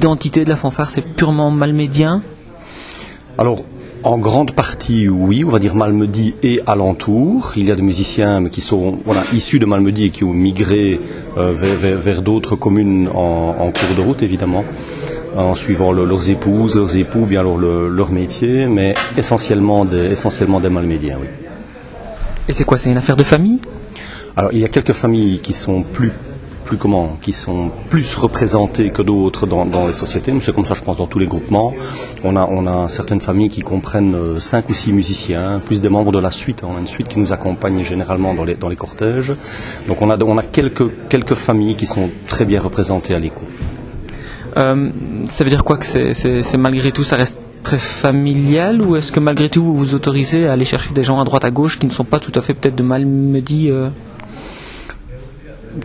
L'identité 0.03 0.47
de 0.47 0.49
la 0.49 0.57
fanfare, 0.57 0.89
c'est 0.89 1.03
purement 1.03 1.51
malmédien 1.51 2.23
Alors, 3.37 3.67
en 4.03 4.17
grande 4.17 4.53
partie, 4.53 5.11
oui, 5.11 5.45
on 5.45 5.51
va 5.51 5.59
dire 5.59 5.75
Malmedy 5.75 6.33
et 6.43 6.59
alentour. 6.67 7.53
Il 7.59 7.67
y 7.67 7.71
a 7.71 7.75
des 7.77 7.83
musiciens 7.83 8.49
qui 8.49 8.63
sont 8.63 8.99
voilà, 9.05 9.25
issus 9.35 9.59
de 9.59 9.67
Malmedy 9.67 10.07
et 10.07 10.09
qui 10.09 10.25
ont 10.25 10.33
migré 10.33 10.99
euh, 11.37 11.53
vers, 11.53 11.77
vers- 11.77 11.99
vers 11.99 12.23
d'autres 12.23 12.57
communes 12.57 13.11
en, 13.15 13.55
en 13.59 13.71
cours 13.73 13.95
de 13.95 14.01
route, 14.01 14.23
évidemment, 14.23 14.65
en 15.37 15.55
suivant 15.55 15.93
le- 15.93 16.07
leurs 16.07 16.31
épouses, 16.31 16.77
leurs 16.77 16.97
époux, 16.97 17.27
bien 17.27 17.41
alors 17.41 17.59
le- 17.59 17.91
leur 17.91 18.11
métier, 18.11 18.65
mais 18.69 18.95
essentiellement 19.19 19.85
des, 19.85 20.07
essentiellement 20.07 20.61
des 20.61 20.71
Malmédiens, 20.71 21.19
oui. 21.21 21.27
Et 22.49 22.55
c'est 22.55 22.65
quoi 22.65 22.79
C'est 22.79 22.91
une 22.91 22.97
affaire 22.97 23.17
de 23.19 23.23
famille? 23.25 23.59
Alors, 24.35 24.51
il 24.55 24.61
y 24.61 24.65
a 24.65 24.69
quelques 24.69 24.95
familles 24.95 25.41
qui 25.41 25.53
sont 25.53 25.83
plus, 25.83 26.11
plus 26.71 26.79
comment, 26.79 27.19
qui 27.21 27.33
sont 27.33 27.73
plus 27.89 28.15
représentées 28.15 28.91
que 28.91 29.03
d'autres 29.03 29.45
dans, 29.45 29.89
les 29.89 29.93
sociétés. 29.93 30.33
C'est 30.41 30.55
comme 30.55 30.65
ça, 30.65 30.75
je 30.75 30.83
pense, 30.83 30.99
dans 30.99 31.09
tous 31.09 31.19
les 31.19 31.27
groupements. 31.27 31.75
On 32.23 32.37
a, 32.37 32.87
certaines 32.87 33.21
familles 33.21 33.49
qui 33.49 33.63
comprennent 33.63 34.15
euh, 34.15 34.37
cinq 34.37 34.69
ou 34.69 34.75
six 34.75 34.93
musiciens, 34.93 35.61
plus 35.65 35.83
des 35.83 35.89
membres 35.89 36.13
de 36.13 36.21
la 36.21 36.31
suite. 36.31 36.63
On 36.63 36.77
a 36.77 36.79
une 36.79 36.87
suite 36.87 37.09
qui 37.09 37.19
nous 37.19 37.33
accompagne 37.33 37.83
généralement 37.83 38.35
dans 38.35 38.45
les, 38.45 38.77
cortèges. 38.77 39.35
Donc, 39.89 40.01
on 40.01 40.11
a, 40.11 40.43
quelques, 40.45 41.35
familles 41.35 41.75
qui 41.75 41.87
sont 41.87 42.09
très 42.29 42.45
bien 42.45 42.61
représentées 42.61 43.17
à 43.17 43.19
l'écho. 43.19 43.43
Euh, 44.57 44.91
Ça 45.27 45.43
veut 45.43 45.51
dire 45.51 45.65
quoi 45.65 45.77
que 45.77 45.87
c'est- 45.87 46.57
malgré 46.57 46.93
tout, 46.93 47.03
ça 47.03 47.17
reste 47.17 47.41
très 47.65 47.79
familial 47.79 48.81
ou 48.81 48.95
est-ce 48.95 49.11
que 49.11 49.19
malgré 49.19 49.49
tout 49.49 49.65
vous 49.65 49.77
vous 49.77 49.95
autorisez 49.97 50.47
à 50.47 50.53
aller 50.53 50.65
chercher 50.65 50.95
des 50.95 51.03
gens 51.03 51.19
à 51.21 51.25
droite 51.25 51.45
à 51.45 51.51
gauche 51.51 51.81
qui 51.81 51.87
ne 51.87 51.91
sont 51.91 52.05
pas 52.05 52.21
tout 52.21 52.33
à 52.37 52.41
fait 52.41 52.55
peut-être 52.55 52.77
de 52.77 52.83
Malmedy 52.83 53.71
euh 53.71 53.91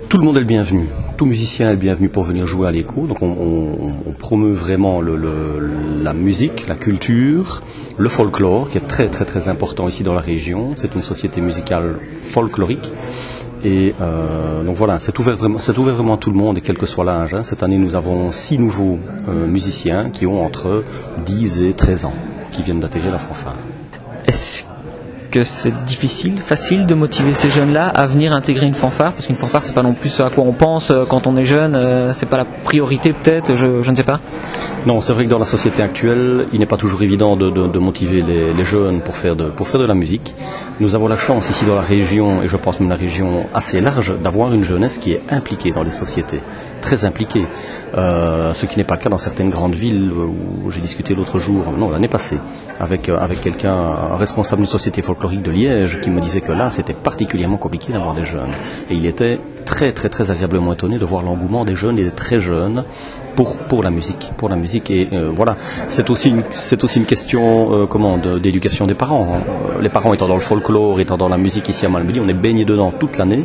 Tout 0.10 0.18
le 0.18 0.24
monde 0.24 0.38
est 0.38 0.40
le 0.40 0.48
bienvenu. 0.48 0.86
Tout 1.16 1.28
musicien 1.28 1.70
est 1.70 1.76
bienvenu 1.76 2.10
pour 2.10 2.24
venir 2.24 2.48
jouer 2.48 2.68
à 2.68 2.72
l'écho. 2.72 3.06
Donc 3.06 3.22
on, 3.22 4.14
promeut 4.18 4.52
vraiment 4.52 5.00
la 5.00 6.14
musique, 6.14 6.68
la 6.68 6.74
culture, 6.74 7.62
le 8.00 8.10
folklore, 8.10 8.72
qui 8.72 8.80
est 8.80 8.88
très 8.88 9.10
très 9.10 9.26
très 9.26 9.48
important 9.48 9.88
ici 9.88 10.02
dans 10.02 10.16
la 10.16 10.22
région. 10.22 10.74
C'est 10.76 10.96
une 10.96 11.04
société 11.04 11.40
musicale 11.40 11.98
folklorique. 12.24 12.92
Et 13.64 13.94
euh, 14.02 14.64
donc 14.64 14.76
voilà, 14.76 15.00
c'est 15.00 15.18
ouvert 15.20 15.36
vraiment, 15.36 15.60
c'est 15.60 15.78
ouvert 15.78 15.94
vraiment 15.94 16.16
à 16.16 16.18
tout 16.18 16.32
le 16.32 16.38
monde 16.38 16.58
et 16.58 16.62
quel 16.62 16.80
que 16.80 16.88
soit 16.88 17.06
l'âge. 17.06 17.36
hein. 17.36 17.44
Cette 17.44 17.62
année, 17.62 17.78
nous 17.78 17.96
avons 17.96 18.32
six 18.32 18.58
nouveaux 18.58 18.98
euh, 19.30 19.46
musiciens 19.46 20.10
qui 20.10 20.26
ont 20.26 20.44
entre 20.44 20.84
10 21.26 21.62
et 21.62 21.74
13 21.74 22.06
ans, 22.06 22.14
qui 22.52 22.64
viennent 22.64 22.80
d'intégrer 22.80 23.12
la 23.12 23.20
fanfare. 23.20 23.56
Que 25.36 25.44
c'est 25.44 25.74
difficile, 25.84 26.38
facile 26.38 26.86
de 26.86 26.94
motiver 26.96 27.34
ces 27.34 27.50
jeunes-là 27.50 27.90
à 27.90 28.08
venir 28.08 28.32
intégrer 28.32 28.68
une 28.68 28.74
fanfare 28.74 29.12
Parce 29.12 29.28
qu'une 29.28 29.36
fanfare, 29.36 29.62
c'est 29.62 29.74
pas 29.74 29.84
non 29.84 29.92
plus 29.92 30.08
ce 30.08 30.24
à 30.24 30.30
quoi 30.30 30.46
on 30.46 30.54
pense 30.54 30.92
euh, 30.92 31.04
quand 31.04 31.28
on 31.28 31.36
est 31.36 31.44
jeune, 31.44 31.76
euh, 31.76 32.14
c'est 32.14 32.26
pas 32.26 32.38
la 32.38 32.46
priorité 32.46 33.12
peut-être, 33.12 33.54
je 33.54 33.68
ne 33.68 33.96
sais 33.96 34.06
pas. 34.06 34.22
Non, 34.86 35.02
c'est 35.02 35.14
vrai 35.14 35.26
que 35.26 35.32
dans 35.32 35.40
la 35.40 35.46
société 35.46 35.82
actuelle, 35.82 36.46
il 36.54 36.60
n'est 36.60 36.68
pas 36.68 36.78
toujours 36.78 37.02
évident 37.02 37.36
de, 37.36 37.50
de- 37.50 37.80
motiver 37.80 38.22
les, 38.22 38.64
jeunes 38.64 39.02
pour 39.02 39.18
faire, 39.18 39.36
de, 39.36 39.46
pour 39.46 39.68
faire 39.68 39.80
de 39.80 39.86
la 39.86 39.96
musique. 39.96 40.36
Nous 40.80 40.94
avons 40.94 41.08
la 41.08 41.18
chance 41.18 41.50
ici 41.50 41.66
dans 41.66 41.74
la 41.74 41.82
région, 41.82 42.44
et 42.44 42.48
je 42.48 42.56
pense 42.56 42.80
même 42.80 42.90
la 42.90 42.96
région 42.96 43.48
assez 43.52 43.82
large, 43.82 44.14
d'avoir 44.24 44.54
une 44.54 44.64
jeunesse 44.64 45.00
qui 45.00 45.14
est 45.14 45.22
impliquée 45.30 45.72
dans 45.72 45.82
les 45.82 45.92
sociétés, 45.92 46.40
très 46.82 47.04
impliquée. 47.04 47.48
Euh, 47.98 48.54
ce 48.54 48.68
qui 48.68 48.78
n'est 48.78 48.84
pas 48.84 48.94
le 48.96 49.02
cas 49.02 49.10
dans 49.10 49.18
certaines 49.18 49.50
grandes 49.50 49.74
villes 49.74 50.12
où 50.14 50.70
j'ai 50.70 50.82
discuté 50.82 51.16
l'autre 51.16 51.40
jour, 51.40 51.64
non, 51.76 51.90
l'année 51.90 52.08
passée, 52.08 52.38
avec, 52.80 53.10
euh, 53.10 53.18
avec 53.20 53.42
quelqu'un, 53.42 53.74
un 53.74 54.18
responsable 54.18 54.62
d'une 54.62 54.72
société 54.72 55.02
folklorique 55.02 55.42
de 55.42 55.50
Liège, 55.50 56.00
qui 56.00 56.12
me 56.12 56.22
disait 56.22 56.42
que 56.42 56.52
là, 56.52 56.70
c'était 56.70 56.94
particulièrement 56.94 57.58
compliqué 57.58 57.92
d'avoir 57.92 58.14
des 58.14 58.26
jeunes. 58.26 58.54
Et 58.92 58.94
il 58.94 59.08
était 59.08 59.40
très, 59.66 59.92
très, 59.92 60.10
très 60.10 60.32
agréablement 60.32 60.74
étonné 60.74 60.98
de 60.98 61.06
voir 61.06 61.24
l'engouement 61.24 61.66
des 61.66 61.76
jeunes 61.76 62.00
et 62.00 62.04
des 62.04 62.12
très 62.12 62.40
jeunes 62.40 62.84
pour, 63.36 63.58
pour 63.58 63.84
la 63.84 63.92
musique, 63.92 64.32
pour 64.38 64.50
la 64.50 64.56
musique 64.56 64.90
et 64.90 65.10
euh, 65.14 65.32
voilà, 65.36 65.56
c'est 65.88 66.10
aussi 66.10 66.34
c'est 66.52 66.84
aussi 66.84 67.00
une 67.00 67.06
question 67.06 67.74
euh, 67.74 67.86
comment 67.86 68.18
d'éducation 68.18 68.86
des 68.86 68.94
parents. 68.94 69.42
Les 69.82 69.90
parents 69.90 70.14
étant 70.14 70.28
dans 70.28 70.36
le 70.36 70.40
folklore, 70.40 71.00
étant 71.00 71.18
dans 71.18 71.30
la 71.30 71.38
musique 71.38 71.68
ici 71.70 71.86
à 71.86 71.90
Malmedy, 71.90 72.20
on 72.20 72.28
est 72.28 72.34
baigné 72.34 72.66
dedans 72.66 72.92
toute 72.92 73.18
l'année. 73.18 73.44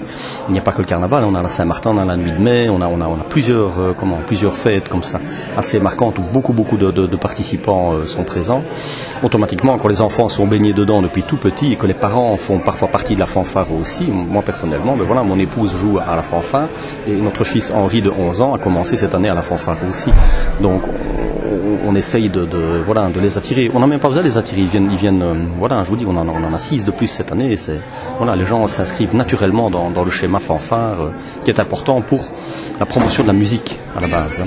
Il 0.49 0.53
n'y 0.53 0.59
a 0.59 0.62
pas 0.62 0.73
que 0.73 0.79
le 0.79 0.87
carnaval, 0.87 1.25
on 1.25 1.35
a 1.35 1.43
la 1.43 1.49
Saint-Martin, 1.49 1.91
on 1.95 1.99
a 1.99 2.05
la 2.05 2.17
nuit 2.17 2.33
de 2.33 2.39
mai, 2.39 2.69
on 2.69 2.81
a 2.81 2.87
on 2.87 3.00
a 3.00 3.07
on 3.07 3.21
a 3.21 3.25
plusieurs 3.25 3.79
euh, 3.79 3.93
comment 3.99 4.19
plusieurs 4.27 4.55
fêtes 4.55 4.89
comme 4.89 5.03
ça 5.03 5.21
assez 5.57 5.81
marquantes 5.81 6.19
où 6.19 6.23
beaucoup 6.23 6.53
beaucoup 6.53 6.77
de, 6.77 7.17
participants 7.17 8.05
sont 8.07 8.25
présents. 8.25 8.62
Automatiquement, 9.23 9.77
quand 9.79 9.89
les 9.89 10.00
enfants 10.00 10.29
sont 10.29 10.47
baignés 10.47 10.73
dedans 10.73 11.03
depuis 11.03 11.23
tout 11.23 11.37
petit 11.37 11.73
et 11.73 11.77
que 11.77 11.87
les 11.87 11.95
parents 11.95 12.37
font 12.37 12.59
parfois 12.59 12.89
partie 12.89 13.15
de 13.15 13.21
la 13.21 13.27
fanfare 13.27 13.73
aussi, 13.73 14.05
moi 14.05 14.43
personnellement, 14.43 14.97
ben 14.97 15.05
voilà, 15.05 15.23
mon 15.23 15.39
épouse 15.39 15.77
joue 15.77 15.99
la 16.17 16.23
fanfare 16.23 16.69
et 17.07 17.21
notre 17.21 17.45
fils 17.45 17.73
Henri 17.73 18.02
de 18.02 18.11
11 18.11 18.40
ans 18.40 18.55
a 18.55 18.59
commencé 18.59 18.97
cette 18.97 19.14
année 19.14 19.29
à 19.29 19.35
la 19.35 19.43
fanfare 19.43 19.76
aussi. 19.88 20.11
Donc 20.61 20.83
on, 21.87 21.95
essaye 21.95 22.29
de, 22.29 22.47
voilà 22.85 23.09
de 23.09 23.21
les 23.21 23.37
attirer. 23.38 23.71
On 23.75 23.81
n'a 23.81 23.87
même 23.87 24.00
pas 24.00 24.09
besoin 24.09 24.23
de 24.23 24.29
les 24.29 24.38
attirer. 24.38 24.61
Ils 24.62 24.69
viennent, 24.69 24.88
ils 24.90 24.97
viennent. 24.97 25.23
euh, 25.23 25.35
voilà, 25.57 25.83
je 25.85 25.90
vous 25.90 25.97
dis, 25.97 26.07
on 26.07 26.17
en, 26.17 26.29
on 26.29 26.45
en 26.45 26.55
a 26.55 26.59
six 26.59 26.85
de 26.85 26.90
plus 26.90 27.09
cette 27.09 27.33
année. 27.33 27.55
Voilà, 28.19 28.37
les 28.37 28.45
gens 28.45 28.67
s'inscrivent 28.67 29.14
naturellement 29.14 29.71
dans, 29.71 29.90
dans 29.90 30.05
le 30.05 30.11
schéma 30.11 30.38
fanfare 30.38 31.00
euh, 31.02 31.11
qui 31.45 31.50
est 31.50 31.61
important 31.61 32.00
pour 32.00 32.29
la 32.79 32.87
promotion 32.87 33.23
de 33.23 33.29
la 33.29 33.35
musique 33.35 33.81
à 33.97 34.00
la 34.00 34.09
base. 34.09 34.43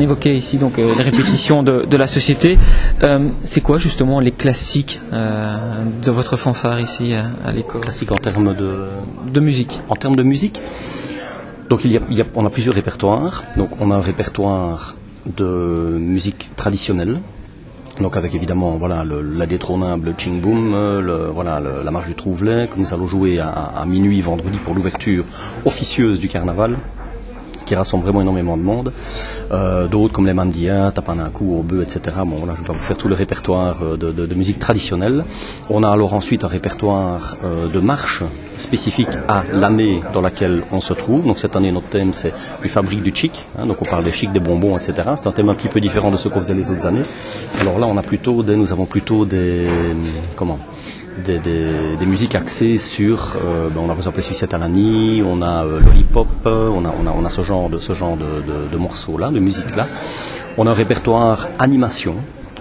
On 0.00 0.02
évoquait 0.02 0.34
ici 0.34 0.56
donc 0.56 0.78
euh, 0.78 0.94
les 0.96 1.02
répétitions 1.04 1.62
de, 1.62 1.84
de 1.84 1.96
la 1.98 2.06
société. 2.06 2.56
Euh, 3.02 3.28
c'est 3.40 3.60
quoi 3.60 3.76
justement 3.76 4.18
les 4.18 4.30
classiques 4.30 4.98
euh, 5.12 5.58
de 6.02 6.10
votre 6.10 6.38
fanfare 6.38 6.80
ici 6.80 7.12
à, 7.44 7.52
l'école? 7.52 7.82
Classique 7.82 8.10
en 8.10 8.16
termes 8.16 8.54
de 8.56 8.70
de 9.30 9.40
musique 9.40 9.78
En 9.90 9.96
termes 9.96 10.16
de 10.16 10.22
musique, 10.22 10.62
donc 11.68 11.84
il 11.84 11.92
y 11.92 11.98
a, 11.98 12.00
il 12.10 12.16
y 12.16 12.22
a- 12.22 12.26
on 12.34 12.46
a 12.46 12.50
plusieurs 12.50 12.74
répertoires. 12.74 13.44
Donc 13.58 13.72
on 13.78 13.90
a 13.90 13.96
un 13.96 14.00
répertoire 14.00 14.96
de 15.36 15.98
musique 16.00 16.48
traditionnelle. 16.56 17.18
Donc 18.00 18.16
avec 18.16 18.34
évidemment 18.34 18.78
voilà 18.78 19.04
le, 19.04 19.20
la 19.20 19.44
détrônable 19.44 20.14
Ching 20.16 20.40
Boom, 20.40 20.72
le, 21.08 21.26
voilà 21.30 21.60
le- 21.60 21.82
la 21.84 21.90
marche 21.90 22.06
du 22.08 22.14
Trouvelet 22.14 22.68
que 22.72 22.78
nous 22.78 22.94
allons 22.94 23.06
jouer 23.06 23.38
à, 23.38 23.50
à 23.50 23.84
minuit 23.84 24.22
vendredi 24.22 24.56
pour 24.64 24.74
l'ouverture 24.74 25.24
officieuse 25.66 26.18
du 26.20 26.28
carnaval 26.30 26.78
qui 27.70 27.76
rassemble 27.76 28.02
vraiment 28.02 28.20
énormément 28.22 28.56
de 28.56 28.62
monde. 28.62 28.92
Euh, 29.52 29.86
D'autres 29.86 30.12
comme 30.12 30.26
les 30.26 30.32
Mandiens, 30.32 30.90
Tapanaku, 30.90 31.60
Obeu, 31.60 31.82
etc. 31.82 32.00
Bon, 32.26 32.36
voilà, 32.38 32.54
je 32.56 32.60
vais 32.62 32.66
pas 32.66 32.72
vous 32.72 32.78
faire 32.80 32.96
tout 32.98 33.06
le 33.06 33.14
répertoire 33.14 33.76
euh, 33.82 33.96
de, 33.96 34.10
de- 34.10 34.34
musique 34.34 34.58
traditionnelle. 34.58 35.24
On 35.68 35.84
a 35.84 35.88
alors 35.90 36.14
ensuite 36.14 36.42
un 36.42 36.48
répertoire 36.48 37.36
euh, 37.44 37.68
de 37.68 37.78
marche 37.78 38.24
spécifique 38.60 39.16
à 39.28 39.44
l'année 39.52 40.02
dans 40.12 40.20
laquelle 40.20 40.62
on 40.70 40.80
se 40.80 40.92
trouve. 40.92 41.26
Donc 41.26 41.38
cette 41.38 41.56
année, 41.56 41.72
notre 41.72 41.88
thème, 41.88 42.12
c'est 42.12 42.32
du 42.62 42.68
fabrique 42.68 43.02
du 43.02 43.12
chic. 43.14 43.46
Hein, 43.58 43.66
donc 43.66 43.78
on 43.80 43.84
parle 43.84 44.04
des 44.04 44.12
chics, 44.12 44.32
des 44.32 44.40
bonbons, 44.40 44.76
etc. 44.76 44.94
C'est 45.16 45.26
un 45.26 45.32
thème 45.32 45.48
un 45.48 45.54
petit 45.54 45.68
peu 45.68 45.80
différent 45.80 46.10
de 46.10 46.16
ce 46.16 46.28
qu'on 46.28 46.40
faisait 46.40 46.54
les 46.54 46.70
autres 46.70 46.86
années. 46.86 47.02
Alors 47.60 47.78
là, 47.78 47.86
on 47.88 47.96
a 47.96 48.02
plutôt 48.02 48.42
des, 48.42 48.56
nous 48.56 48.72
avons 48.72 48.86
plutôt 48.86 49.24
des, 49.24 49.68
comment 50.36 50.58
des, 51.24 51.38
des, 51.38 52.06
musiques 52.06 52.34
axées 52.34 52.78
sur, 52.78 53.36
euh, 53.44 53.68
ben 53.68 53.80
on 53.80 53.84
a 53.84 53.88
par 53.88 53.98
exemple 53.98 54.18
les 54.18 54.22
Suissettes 54.22 54.54
Alani, 54.54 55.22
on 55.26 55.42
a 55.42 55.64
euh, 55.64 55.80
Lollipop, 55.80 56.28
on 56.44 56.84
a, 56.84 56.94
on, 56.98 57.06
a, 57.06 57.14
on 57.14 57.24
a 57.24 57.28
ce 57.30 57.42
genre 57.42 57.68
de, 57.68 57.78
ce 57.78 57.92
genre 57.94 58.16
de, 58.16 58.68
de 58.70 58.76
morceaux-là, 58.76 59.30
de 59.30 59.38
musique-là. 59.38 59.88
On 60.56 60.66
a 60.66 60.70
un 60.70 60.74
répertoire 60.74 61.48
animation 61.58 62.14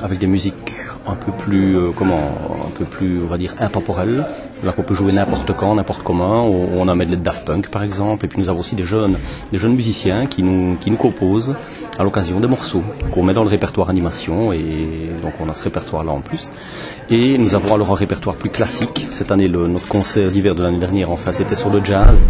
avec 0.03 0.19
des 0.19 0.27
musiques 0.27 0.75
un 1.07 1.15
peu 1.15 1.31
plus, 1.31 1.77
euh, 1.77 1.91
comment, 1.95 2.31
un 2.67 2.71
peu 2.71 2.85
plus, 2.85 3.21
on 3.23 3.27
va 3.27 3.37
dire, 3.37 3.55
intemporelles. 3.59 4.25
Là, 4.61 4.73
qu'on 4.73 4.83
peut 4.83 4.93
jouer 4.93 5.13
n'importe 5.13 5.53
quand, 5.55 5.75
n'importe 5.75 6.03
comment. 6.03 6.45
On 6.45 6.87
a 6.89 6.91
un 6.91 6.95
medley 6.95 7.15
de 7.15 7.23
Daft 7.23 7.45
Punk, 7.45 7.69
par 7.69 7.81
exemple. 7.81 8.25
Et 8.25 8.27
puis 8.27 8.39
nous 8.39 8.49
avons 8.49 8.59
aussi 8.59 8.75
des 8.75 8.83
jeunes, 8.83 9.17
des 9.53 9.57
jeunes 9.57 9.75
musiciens 9.75 10.25
qui 10.25 10.43
nous, 10.43 10.75
qui 10.75 10.91
nous 10.91 10.97
composent 10.97 11.55
à 11.97 12.03
l'occasion 12.03 12.41
des 12.41 12.47
morceaux 12.47 12.83
qu'on 13.11 13.23
met 13.23 13.33
dans 13.33 13.43
le 13.43 13.49
répertoire 13.49 13.89
animation. 13.89 14.51
Et 14.51 15.09
donc 15.23 15.33
on 15.39 15.49
a 15.49 15.53
ce 15.53 15.63
répertoire-là 15.63 16.11
en 16.11 16.19
plus. 16.19 16.51
Et 17.09 17.37
nous 17.37 17.55
avons 17.55 17.73
alors 17.73 17.91
un 17.91 17.95
répertoire 17.95 18.35
plus 18.35 18.49
classique. 18.49 19.07
Cette 19.11 19.31
année, 19.31 19.47
le, 19.47 19.67
notre 19.67 19.87
concert 19.87 20.29
d'hiver 20.29 20.55
de 20.55 20.61
l'année 20.61 20.79
dernière, 20.79 21.09
enfin, 21.09 21.31
c'était 21.31 21.55
sur 21.55 21.69
le 21.69 21.83
jazz. 21.83 22.29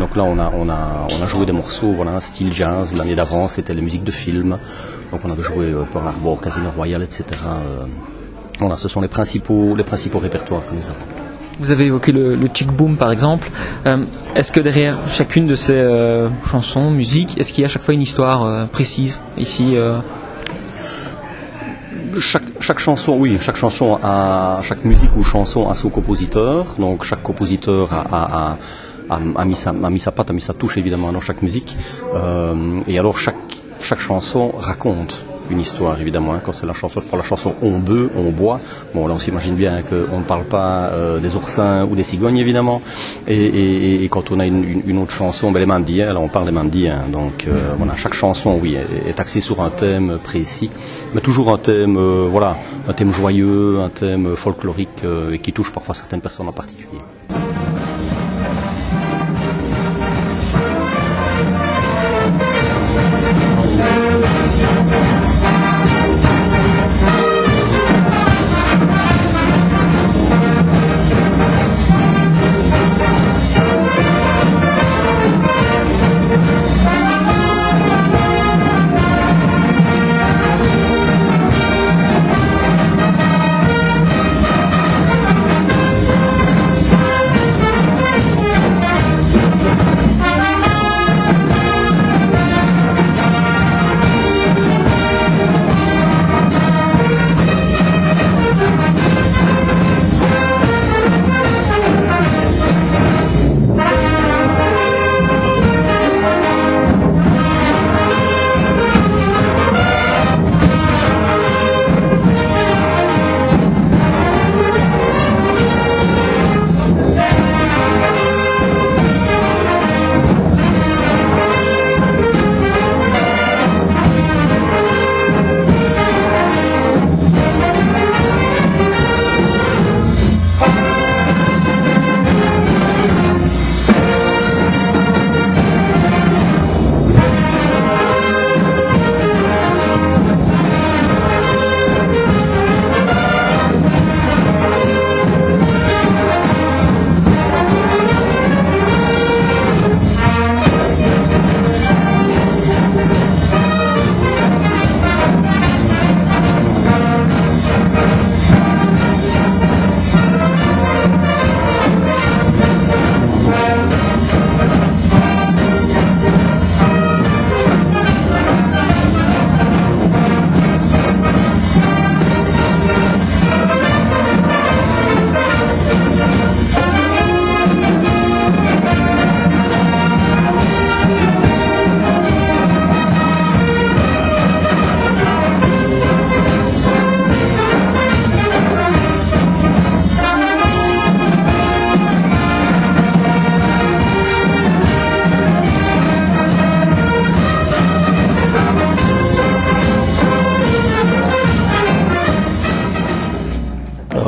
Donc 0.00 0.16
là, 0.16 0.24
on 0.24 0.38
a, 0.38 0.50
on 0.54 0.70
a, 0.70 1.06
on 1.18 1.22
a 1.22 1.26
joué 1.26 1.44
des 1.44 1.52
morceaux, 1.52 1.92
voilà, 1.92 2.20
style 2.22 2.54
jazz. 2.54 2.96
L'année 2.96 3.14
d'avant, 3.14 3.48
c'était 3.48 3.74
les 3.74 3.82
musiques 3.82 4.04
de 4.04 4.10
films. 4.10 4.56
Donc 5.12 5.20
on 5.24 5.30
avait 5.30 5.42
joué 5.42 5.66
euh, 5.66 5.82
Pearl 5.92 6.08
Harbor, 6.08 6.40
Casino 6.40 6.70
Royale, 6.74 7.02
etc. 7.02 7.24
Euh, 7.44 7.84
voilà, 8.58 8.76
ce 8.76 8.88
sont 8.88 9.02
les 9.02 9.08
principaux, 9.08 9.74
les 9.76 9.84
principaux 9.84 10.18
répertoires 10.18 10.64
que 10.66 10.74
nous 10.74 10.86
avons. 10.86 11.15
Vous 11.58 11.70
avez 11.70 11.86
évoqué 11.86 12.12
le, 12.12 12.34
le 12.34 12.48
chick 12.52 12.70
boom 12.70 12.96
par 12.96 13.10
exemple. 13.10 13.50
Euh, 13.86 14.04
est-ce 14.34 14.52
que 14.52 14.60
derrière 14.60 14.96
chacune 15.08 15.46
de 15.46 15.54
ces 15.54 15.74
euh, 15.74 16.28
chansons, 16.44 16.90
musiques, 16.90 17.38
est-ce 17.38 17.52
qu'il 17.52 17.62
y 17.62 17.64
a 17.64 17.66
à 17.66 17.70
chaque 17.70 17.82
fois 17.82 17.94
une 17.94 18.02
histoire 18.02 18.44
euh, 18.44 18.66
précise 18.66 19.18
ici 19.38 19.74
chaque, 22.18 22.42
chaque, 22.60 22.78
chanson, 22.78 23.16
oui, 23.18 23.36
chaque 23.40 23.56
chanson 23.56 23.98
a, 24.02 24.60
chaque 24.62 24.84
musique 24.84 25.14
ou 25.16 25.24
chanson 25.24 25.68
a 25.68 25.74
son 25.74 25.90
compositeur. 25.90 26.66
Donc 26.78 27.04
chaque 27.04 27.22
compositeur 27.22 27.92
a, 27.92 28.56
a, 29.10 29.18
a, 29.36 29.44
mis, 29.44 29.56
sa, 29.56 29.70
a 29.70 29.90
mis 29.90 30.00
sa 30.00 30.12
patte, 30.12 30.30
a 30.30 30.32
mis 30.32 30.40
sa 30.40 30.54
touche 30.54 30.76
évidemment 30.76 31.12
dans 31.12 31.20
chaque 31.20 31.42
musique. 31.42 31.76
Et 32.86 32.98
alors 32.98 33.18
chaque, 33.18 33.62
chaque 33.80 34.00
chanson 34.00 34.52
raconte 34.56 35.24
une 35.50 35.60
histoire 35.60 36.00
évidemment. 36.00 36.34
Hein. 36.34 36.40
Quand 36.44 36.52
c'est 36.52 36.66
la 36.66 36.72
chanson, 36.72 37.00
je 37.00 37.06
prends 37.06 37.16
la 37.16 37.22
chanson 37.22 37.54
On 37.62 37.78
bœuf, 37.78 38.10
on 38.16 38.30
boit. 38.30 38.60
Bon 38.94 39.06
là 39.06 39.14
on 39.14 39.18
s'imagine 39.18 39.54
bien 39.54 39.82
qu'on 39.82 40.18
ne 40.18 40.24
parle 40.24 40.44
pas 40.44 40.90
euh, 40.92 41.18
des 41.18 41.36
oursins 41.36 41.84
ou 41.84 41.94
des 41.94 42.02
cigognes 42.02 42.38
évidemment. 42.38 42.80
Et, 43.26 43.34
et, 43.34 44.04
et 44.04 44.08
quand 44.08 44.30
on 44.30 44.40
a 44.40 44.46
une, 44.46 44.82
une 44.86 44.98
autre 44.98 45.12
chanson, 45.12 45.50
ben, 45.50 45.60
les 45.60 45.66
mandiens, 45.66 46.12
là 46.12 46.20
on 46.20 46.28
parle 46.28 46.46
des 46.46 46.52
mandiens. 46.52 47.04
Donc 47.10 47.46
euh, 47.46 47.74
voilà, 47.76 47.94
chaque 47.96 48.14
chanson, 48.14 48.58
oui, 48.60 48.74
est, 48.76 49.08
est 49.08 49.20
axée 49.20 49.40
sur 49.40 49.60
un 49.60 49.70
thème 49.70 50.18
précis, 50.22 50.70
mais 51.14 51.20
toujours 51.20 51.52
un 51.52 51.58
thème, 51.58 51.96
euh, 51.96 52.26
voilà, 52.30 52.56
un 52.88 52.92
thème 52.92 53.12
joyeux, 53.12 53.80
un 53.80 53.88
thème 53.88 54.34
folklorique 54.34 55.04
et 55.32 55.38
qui 55.38 55.52
touche 55.52 55.72
parfois 55.72 55.94
certaines 55.94 56.20
personnes 56.20 56.48
en 56.48 56.52
particulier. 56.52 57.00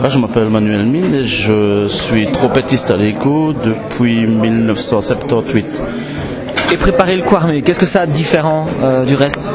Je 0.07 0.19
m'appelle 0.19 0.49
Manuel 0.49 0.87
Mine 0.87 1.15
et 1.15 1.25
je 1.25 1.87
suis 1.89 2.31
trompettiste 2.31 2.91
à 2.91 2.97
l'écho 2.97 3.53
depuis 3.53 4.27
1978. 4.27 5.85
Et 6.73 6.77
préparer 6.77 7.17
le 7.17 7.23
Quarmé, 7.23 7.63
qu'est-ce 7.63 7.81
que 7.81 7.87
ça 7.87 8.03
a 8.03 8.07
de 8.07 8.13
différent 8.13 8.67
euh, 8.83 9.05
du 9.05 9.17
reste? 9.17 9.49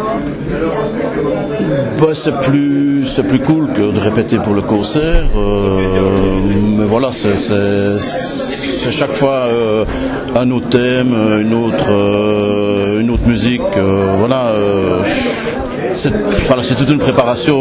Bah, 1.99 2.07
c'est 2.13 2.37
plus 2.41 3.05
c'est 3.05 3.25
plus 3.25 3.39
cool 3.39 3.71
que 3.71 3.81
de 3.81 3.99
répéter 3.99 4.37
pour 4.37 4.53
le 4.53 4.61
concert 4.61 5.25
euh, 5.37 6.39
mais 6.77 6.83
voilà 6.83 7.09
c'est 7.11 7.35
chaque 8.91 9.11
fois 9.11 9.47
euh, 9.47 9.85
un 10.35 10.51
autre 10.51 10.69
thème 10.69 11.13
une 11.41 11.53
autre 11.53 11.91
euh, 11.91 12.99
une 12.99 13.09
autre 13.09 13.25
musique 13.27 13.61
voilà 14.17 14.53
c'est 15.93 16.11
voilà, 16.47 16.61
toute 16.63 16.89
une 16.89 16.99
préparation 16.99 17.57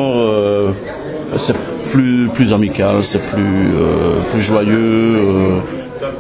c'est 1.36 1.56
plus, 1.92 2.28
plus 2.28 2.52
amical, 2.52 3.04
c'est 3.04 3.22
plus, 3.22 3.76
euh, 3.76 4.20
plus 4.32 4.40
joyeux 4.40 5.16
euh, 5.18 5.58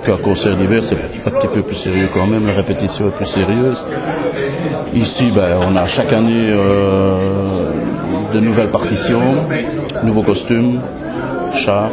qu'un 0.04 0.18
concert 0.18 0.54
d'hiver, 0.54 0.84
c'est 0.84 0.96
un 1.26 1.30
petit 1.30 1.48
peu 1.48 1.62
plus 1.62 1.74
sérieux 1.74 2.08
quand 2.12 2.26
même, 2.26 2.46
la 2.46 2.52
répétition 2.52 3.08
est 3.08 3.16
plus 3.16 3.26
sérieuse. 3.26 3.84
Ici, 4.94 5.32
ben, 5.34 5.58
on 5.66 5.74
a 5.76 5.86
chaque 5.86 6.12
année 6.12 6.48
euh, 6.50 7.16
de 8.34 8.40
nouvelles 8.40 8.70
partitions, 8.70 9.22
nouveaux 10.04 10.22
costumes, 10.22 10.80
chars. 11.54 11.90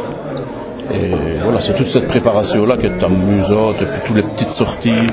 Et 0.92 1.12
voilà, 1.42 1.60
c'est 1.60 1.74
toute 1.74 1.86
cette 1.86 2.08
préparation-là 2.08 2.76
qui 2.76 2.86
est 2.86 3.02
amusante, 3.02 3.76
et 3.80 3.86
puis 3.86 4.00
toutes 4.06 4.16
les 4.16 4.22
petites 4.22 4.50
sorties, 4.50 5.06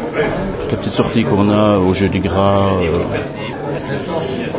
les 0.72 0.76
petites 0.76 0.92
sorties 0.92 1.24
qu'on 1.24 1.50
a 1.50 1.78
au 1.78 1.94
jeu 1.94 2.10
du 2.10 2.20
gras. 2.20 2.72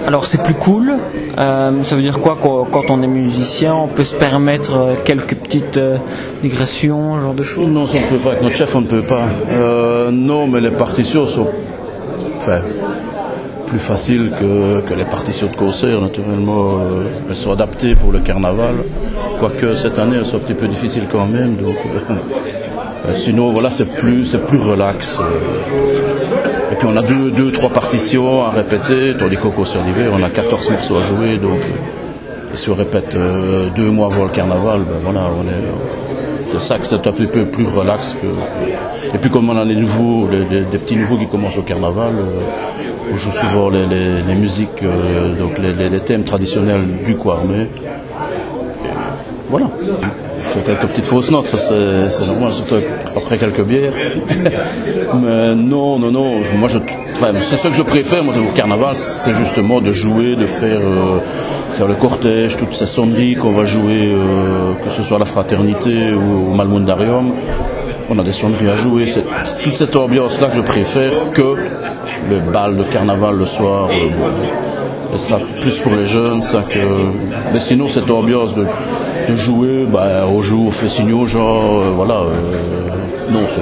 Alors 0.06 0.24
c'est 0.24 0.42
plus 0.42 0.54
cool. 0.54 0.94
Euh, 1.38 1.70
ça 1.84 1.94
veut 1.94 2.02
dire 2.02 2.18
quoi 2.20 2.38
quand 2.40 2.90
on 2.90 3.02
est 3.02 3.06
musicien, 3.06 3.74
on 3.74 3.88
peut 3.88 4.04
se 4.04 4.16
permettre 4.16 4.76
euh, 4.76 4.94
quelques 5.04 5.36
petites 5.36 5.76
euh, 5.76 5.98
digressions, 6.42 7.20
genre 7.20 7.34
de 7.34 7.42
choses? 7.42 7.66
Non, 7.66 7.86
ça 7.86 7.98
on 7.98 8.00
ne 8.00 8.16
peut 8.16 8.24
pas. 8.24 8.30
Avec 8.30 8.42
notre 8.42 8.56
chef, 8.56 8.74
on 8.74 8.80
ne 8.80 8.86
peut 8.86 9.02
pas. 9.02 9.26
Non, 10.10 10.46
mais 10.46 10.60
les 10.60 10.70
partitions 10.70 11.26
sont 11.26 11.48
plus 13.66 13.78
faciles 13.78 14.30
que, 14.40 14.94
les 14.94 15.04
partitions 15.04 15.48
de 15.48 15.56
concert, 15.56 16.00
naturellement. 16.00 16.78
Elles 17.28 17.36
sont 17.36 17.52
adaptées 17.52 17.94
pour 17.94 18.10
le 18.12 18.20
carnaval. 18.20 18.76
Quoique 19.38 19.74
cette 19.74 19.98
année, 19.98 20.16
elles 20.16 20.24
sont 20.24 20.36
un 20.36 20.40
petit 20.40 20.54
peu 20.54 20.68
difficiles 20.68 21.06
quand 21.10 21.26
même. 21.26 21.56
Donc, 21.56 21.76
sinon, 23.14 23.50
voilà, 23.50 23.70
c'est 23.70 23.94
plus, 23.94 24.24
c'est 24.24 24.44
plus 24.46 24.58
relax. 24.58 25.18
Euh. 26.78 26.84
Puis 26.84 26.88
on 26.90 26.96
a 26.96 27.02
deux, 27.02 27.30
deux, 27.30 27.52
trois 27.52 27.70
partitions 27.70 28.44
à 28.44 28.50
répéter, 28.50 29.14
tandis 29.18 29.36
qu'au 29.36 29.50
concert 29.50 29.82
d'hiver, 29.82 30.10
on 30.12 30.22
a 30.22 30.30
14 30.30 30.70
morceaux 30.70 30.96
à 30.96 31.02
jouer. 31.02 31.36
Donc, 31.36 31.60
euh, 31.60 32.54
si 32.54 32.70
on 32.70 32.74
répète 32.74 33.14
euh, 33.14 33.68
deux 33.74 33.90
mois 33.90 34.06
avant 34.06 34.24
le 34.24 34.30
carnaval, 34.30 34.80
ben 34.80 34.98
voilà, 35.02 35.28
on 35.38 35.44
est. 35.44 36.52
C'est 36.52 36.60
ça 36.60 36.78
que 36.78 36.86
c'est 36.86 37.06
un 37.06 37.12
petit 37.12 37.26
peu 37.26 37.44
plus 37.44 37.66
relax. 37.66 38.16
Que... 38.20 39.14
Et 39.14 39.18
puis 39.18 39.30
comme 39.30 39.50
on 39.50 39.56
a 39.56 39.64
les 39.64 39.74
nouveaux, 39.76 40.28
les, 40.30 40.62
petits 40.78 40.96
nouveaux 40.96 41.18
qui 41.18 41.26
commencent 41.26 41.58
au 41.58 41.62
carnaval, 41.62 42.14
euh, 42.14 43.12
on 43.12 43.16
joue 43.16 43.30
souvent 43.30 43.68
les, 43.68 44.34
musiques, 44.34 44.82
euh, 44.82 45.34
donc 45.34 45.58
les, 45.58 46.00
thèmes 46.00 46.24
traditionnels 46.24 46.82
du 47.06 47.16
Kwarmé. 47.16 47.62
Et 47.62 47.68
Voilà. 49.50 49.66
Il 50.38 50.44
faut 50.44 50.60
quelques 50.60 50.86
petites 50.86 51.06
fausses 51.06 51.30
notes, 51.32 51.48
ça 51.48 51.58
c'est 51.58 52.24
normal, 52.24 52.52
surtout 52.52 52.76
après 53.16 53.38
quelques 53.38 53.62
bières. 53.62 53.92
Mais 55.22 55.54
non, 55.54 55.98
non, 55.98 56.12
non, 56.12 56.40
moi 56.56 56.68
je, 56.68 56.78
enfin, 57.12 57.32
c'est 57.40 57.56
ce 57.56 57.68
que 57.68 57.74
je 57.74 57.82
préfère 57.82 58.22
moi, 58.22 58.32
au 58.36 58.54
carnaval, 58.54 58.94
c'est 58.94 59.34
justement 59.34 59.80
de 59.80 59.90
jouer, 59.90 60.36
de 60.36 60.46
faire, 60.46 60.80
euh, 60.80 61.18
faire 61.72 61.88
le 61.88 61.96
cortège, 61.96 62.56
toutes 62.56 62.74
ces 62.74 62.86
sonneries 62.86 63.34
qu'on 63.34 63.50
va 63.50 63.64
jouer, 63.64 64.12
euh, 64.14 64.74
que 64.84 64.90
ce 64.90 65.02
soit 65.02 65.16
à 65.16 65.20
la 65.20 65.26
fraternité 65.26 66.12
ou 66.12 66.50
au 66.52 66.54
Malmundarium. 66.54 67.32
On 68.08 68.18
a 68.18 68.22
des 68.22 68.32
sonneries 68.32 68.68
à 68.70 68.76
jouer, 68.76 69.06
c'est 69.06 69.24
toute 69.64 69.76
cette 69.76 69.96
ambiance-là 69.96 70.48
que 70.48 70.54
je 70.56 70.62
préfère 70.62 71.12
que 71.34 71.56
le 72.30 72.38
bal 72.52 72.76
de 72.76 72.84
carnaval 72.84 73.36
le 73.36 73.44
soir. 73.44 73.90
euh, 73.90 75.16
ça, 75.16 75.38
plus 75.60 75.78
pour 75.80 75.96
les 75.96 76.06
jeunes, 76.06 76.42
ça 76.42 76.62
que. 76.68 76.78
Mais 77.52 77.58
sinon, 77.58 77.88
cette 77.88 78.10
ambiance 78.10 78.54
de, 78.54 78.66
de 79.30 79.36
jouer, 79.36 79.86
bah, 79.86 80.24
on 80.26 80.42
joue, 80.42 80.66
on 80.66 80.70
fait 80.70 80.88
signe 80.88 81.12
aux 81.12 81.26
gens, 81.26 81.80
euh, 81.80 81.90
voilà. 81.90 82.14
euh, 82.20 83.30
non, 83.30 83.40
c'est 83.48 83.60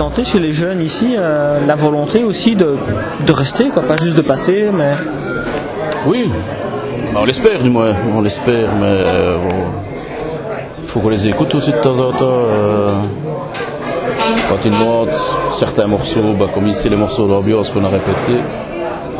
sentez 0.00 0.24
chez 0.24 0.38
les 0.38 0.50
jeunes 0.50 0.80
ici 0.80 1.14
euh, 1.18 1.58
la 1.66 1.74
volonté 1.76 2.24
aussi 2.24 2.56
de, 2.56 2.78
de 3.26 3.32
rester, 3.32 3.68
quoi, 3.68 3.82
pas 3.82 3.96
juste 4.02 4.16
de 4.16 4.22
passer, 4.22 4.70
mais 4.72 4.92
Oui, 6.06 6.30
Bah, 7.12 7.20
on 7.22 7.26
l'espère 7.26 7.62
du 7.62 7.68
moins, 7.68 7.92
on 8.16 8.22
l'espère, 8.22 8.68
mais 8.80 8.86
euh, 8.86 9.36
il 10.82 10.88
faut 10.88 11.00
qu'on 11.00 11.10
les 11.10 11.28
écoute 11.28 11.54
aussi 11.54 11.70
de 11.72 11.76
temps 11.76 11.98
en 11.98 12.12
temps. 12.12 12.22
euh, 12.48 12.94
quand 14.48 14.56
ils 14.64 14.70
demandent 14.70 15.12
certains 15.54 15.86
morceaux, 15.86 16.32
bah, 16.38 16.46
comme 16.54 16.66
ici 16.68 16.88
les 16.88 16.96
morceaux 16.96 17.26
d'ambiance 17.26 17.68
qu'on 17.68 17.84
a 17.84 17.88
répétés, 17.88 18.40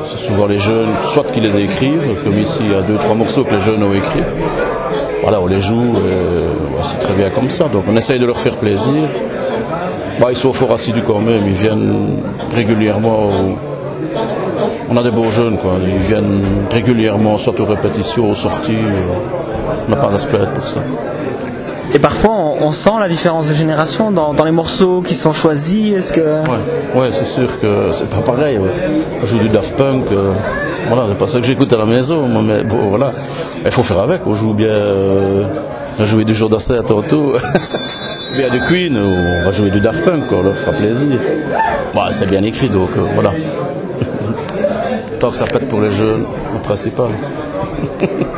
c'est 0.07 0.19
souvent 0.29 0.47
les 0.47 0.59
jeunes, 0.59 0.93
soit 1.05 1.25
qui 1.31 1.40
les 1.40 1.55
écrivent, 1.62 2.16
comme 2.25 2.38
ici 2.38 2.61
il 2.62 2.71
y 2.73 2.75
a 2.75 2.81
deux, 2.81 2.97
trois 2.97 3.14
morceaux 3.16 3.45
que 3.45 3.53
les 3.53 3.61
jeunes 3.61 3.83
ont 3.83 3.93
écrits. 3.93 4.25
Voilà, 5.21 5.43
on 5.43 5.47
les 5.47 5.61
joue, 5.61 5.93
c'est 6.85 7.01
très 7.01 7.12
bien 7.12 7.29
comme 7.29 7.51
ça. 7.51 7.64
Donc 7.69 7.85
on 7.87 7.95
essaye 7.97 8.19
de 8.19 8.25
leur 8.25 8.38
faire 8.38 8.57
plaisir. 8.57 9.11
Bah, 10.18 10.29
ils 10.31 10.37
sont 10.37 10.53
fort 10.53 10.73
assidus 10.73 11.03
quand 11.07 11.20
même, 11.20 11.42
ils 11.46 11.53
viennent 11.53 12.16
régulièrement 12.55 13.18
au- 13.25 13.59
on 14.90 14.96
a 14.96 15.03
des 15.03 15.11
beaux 15.11 15.31
jeunes, 15.31 15.57
quoi. 15.59 15.73
Ils 15.83 15.99
viennent 16.09 16.42
régulièrement, 16.70 17.37
soit 17.37 17.59
aux 17.61 17.64
répétitions, 17.64 18.31
aux 18.31 18.35
sorties. 18.35 18.73
euh, 18.77 19.87
On 19.87 19.90
n'a 19.90 19.96
pas 19.96 20.12
à 20.12 20.18
se 20.18 20.27
plaindre 20.27 20.51
pour 20.51 20.66
ça. 20.66 20.81
et 21.94 21.99
parfois 21.99 22.31
on, 22.33 22.66
on 22.66 22.70
sent 22.73 22.90
la 23.01 23.09
différence 23.09 23.49
de 23.49 23.55
génération 23.55 24.11
dans, 24.12 24.33
dans 24.35 24.44
les 24.44 24.51
morceaux 24.53 25.01
qui 25.03 25.14
sont 25.14 25.33
choisis. 25.33 25.96
Est-ce 25.96 26.12
que 26.12 26.20
Ouais, 26.20 27.01
ouais 27.03 27.09
c'est 27.12 27.25
sûr 27.25 27.61
que 27.61 27.90
c'est 27.92 28.09
pas 28.11 28.18
pareil. 28.25 28.59
ouais. 28.59 28.70
On 29.23 29.27
joue 29.27 29.38
du 29.38 29.49
Daft 29.49 29.75
Punk. 29.77 30.05
euh, 30.12 30.33
voilà, 30.88 31.05
c'est 31.09 31.18
pas 31.18 31.27
ça 31.27 31.40
que 31.40 31.46
j'écoute 31.46 31.73
à 31.73 31.77
la 31.79 31.87
maison, 31.87 32.29
mais 32.42 32.62
bon, 32.64 32.88
voilà. 32.90 33.12
Il 33.64 33.70
faut 33.70 33.83
faire 33.83 34.01
avec. 34.01 34.20
On 34.27 34.35
joue 34.35 34.55
bien. 34.55 34.68
Euh, 34.68 35.44
on 35.98 36.03
a 36.03 36.07
joué 36.07 36.24
du 36.24 36.35
jour 36.35 36.48
d'Asset 36.48 36.83
tantôt. 36.87 37.33
bien 38.37 38.50
du 38.50 38.61
Queen, 38.68 38.96
on 38.96 39.44
va 39.44 39.50
jouer 39.50 39.70
du 39.70 39.81
Daft 39.81 40.05
Punk, 40.05 40.26
quoi. 40.26 40.53
Fera 40.53 40.72
plaisir. 40.72 41.18
Bon, 41.94 42.03
c'est 42.12 42.29
bien 42.29 42.42
écrit, 42.42 42.68
donc 42.68 42.90
euh, 42.96 43.07
voilà. 43.14 43.33
Tant 45.20 45.31
que 45.31 45.37
ça 45.37 45.46
pète 45.46 45.68
pour 45.68 45.81
les 45.81 45.90
jeunes, 45.90 46.24
le 46.55 46.62
principal. 46.62 47.09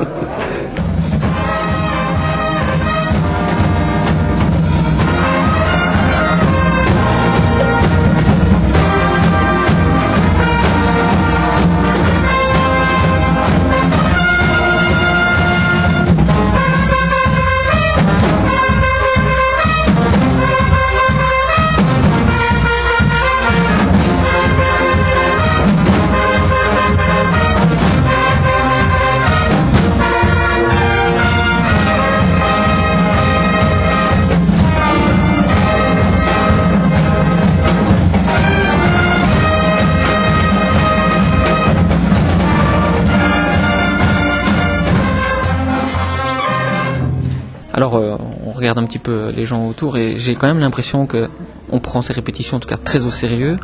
Alors, 47.75 47.95
euh, 47.97 48.17
on 48.47 48.53
regarde 48.53 48.79
un 48.79 48.85
petit 48.85 48.99
peu 48.99 49.31
les 49.35 49.45
gens 49.45 49.67
autour 49.67 49.97
et 49.97 50.17
j'ai 50.17 50.35
quand 50.35 50.47
même 50.47 50.59
l'impression 50.59 51.07
que 51.07 51.31
on 51.71 51.79
prend 51.79 52.03
ces 52.03 52.13
répétitions 52.13 52.59
en 52.59 52.61
tout 52.61 52.69
cas 52.69 52.77
très 52.77 53.07
au 53.07 53.11
sérieux. 53.11 53.59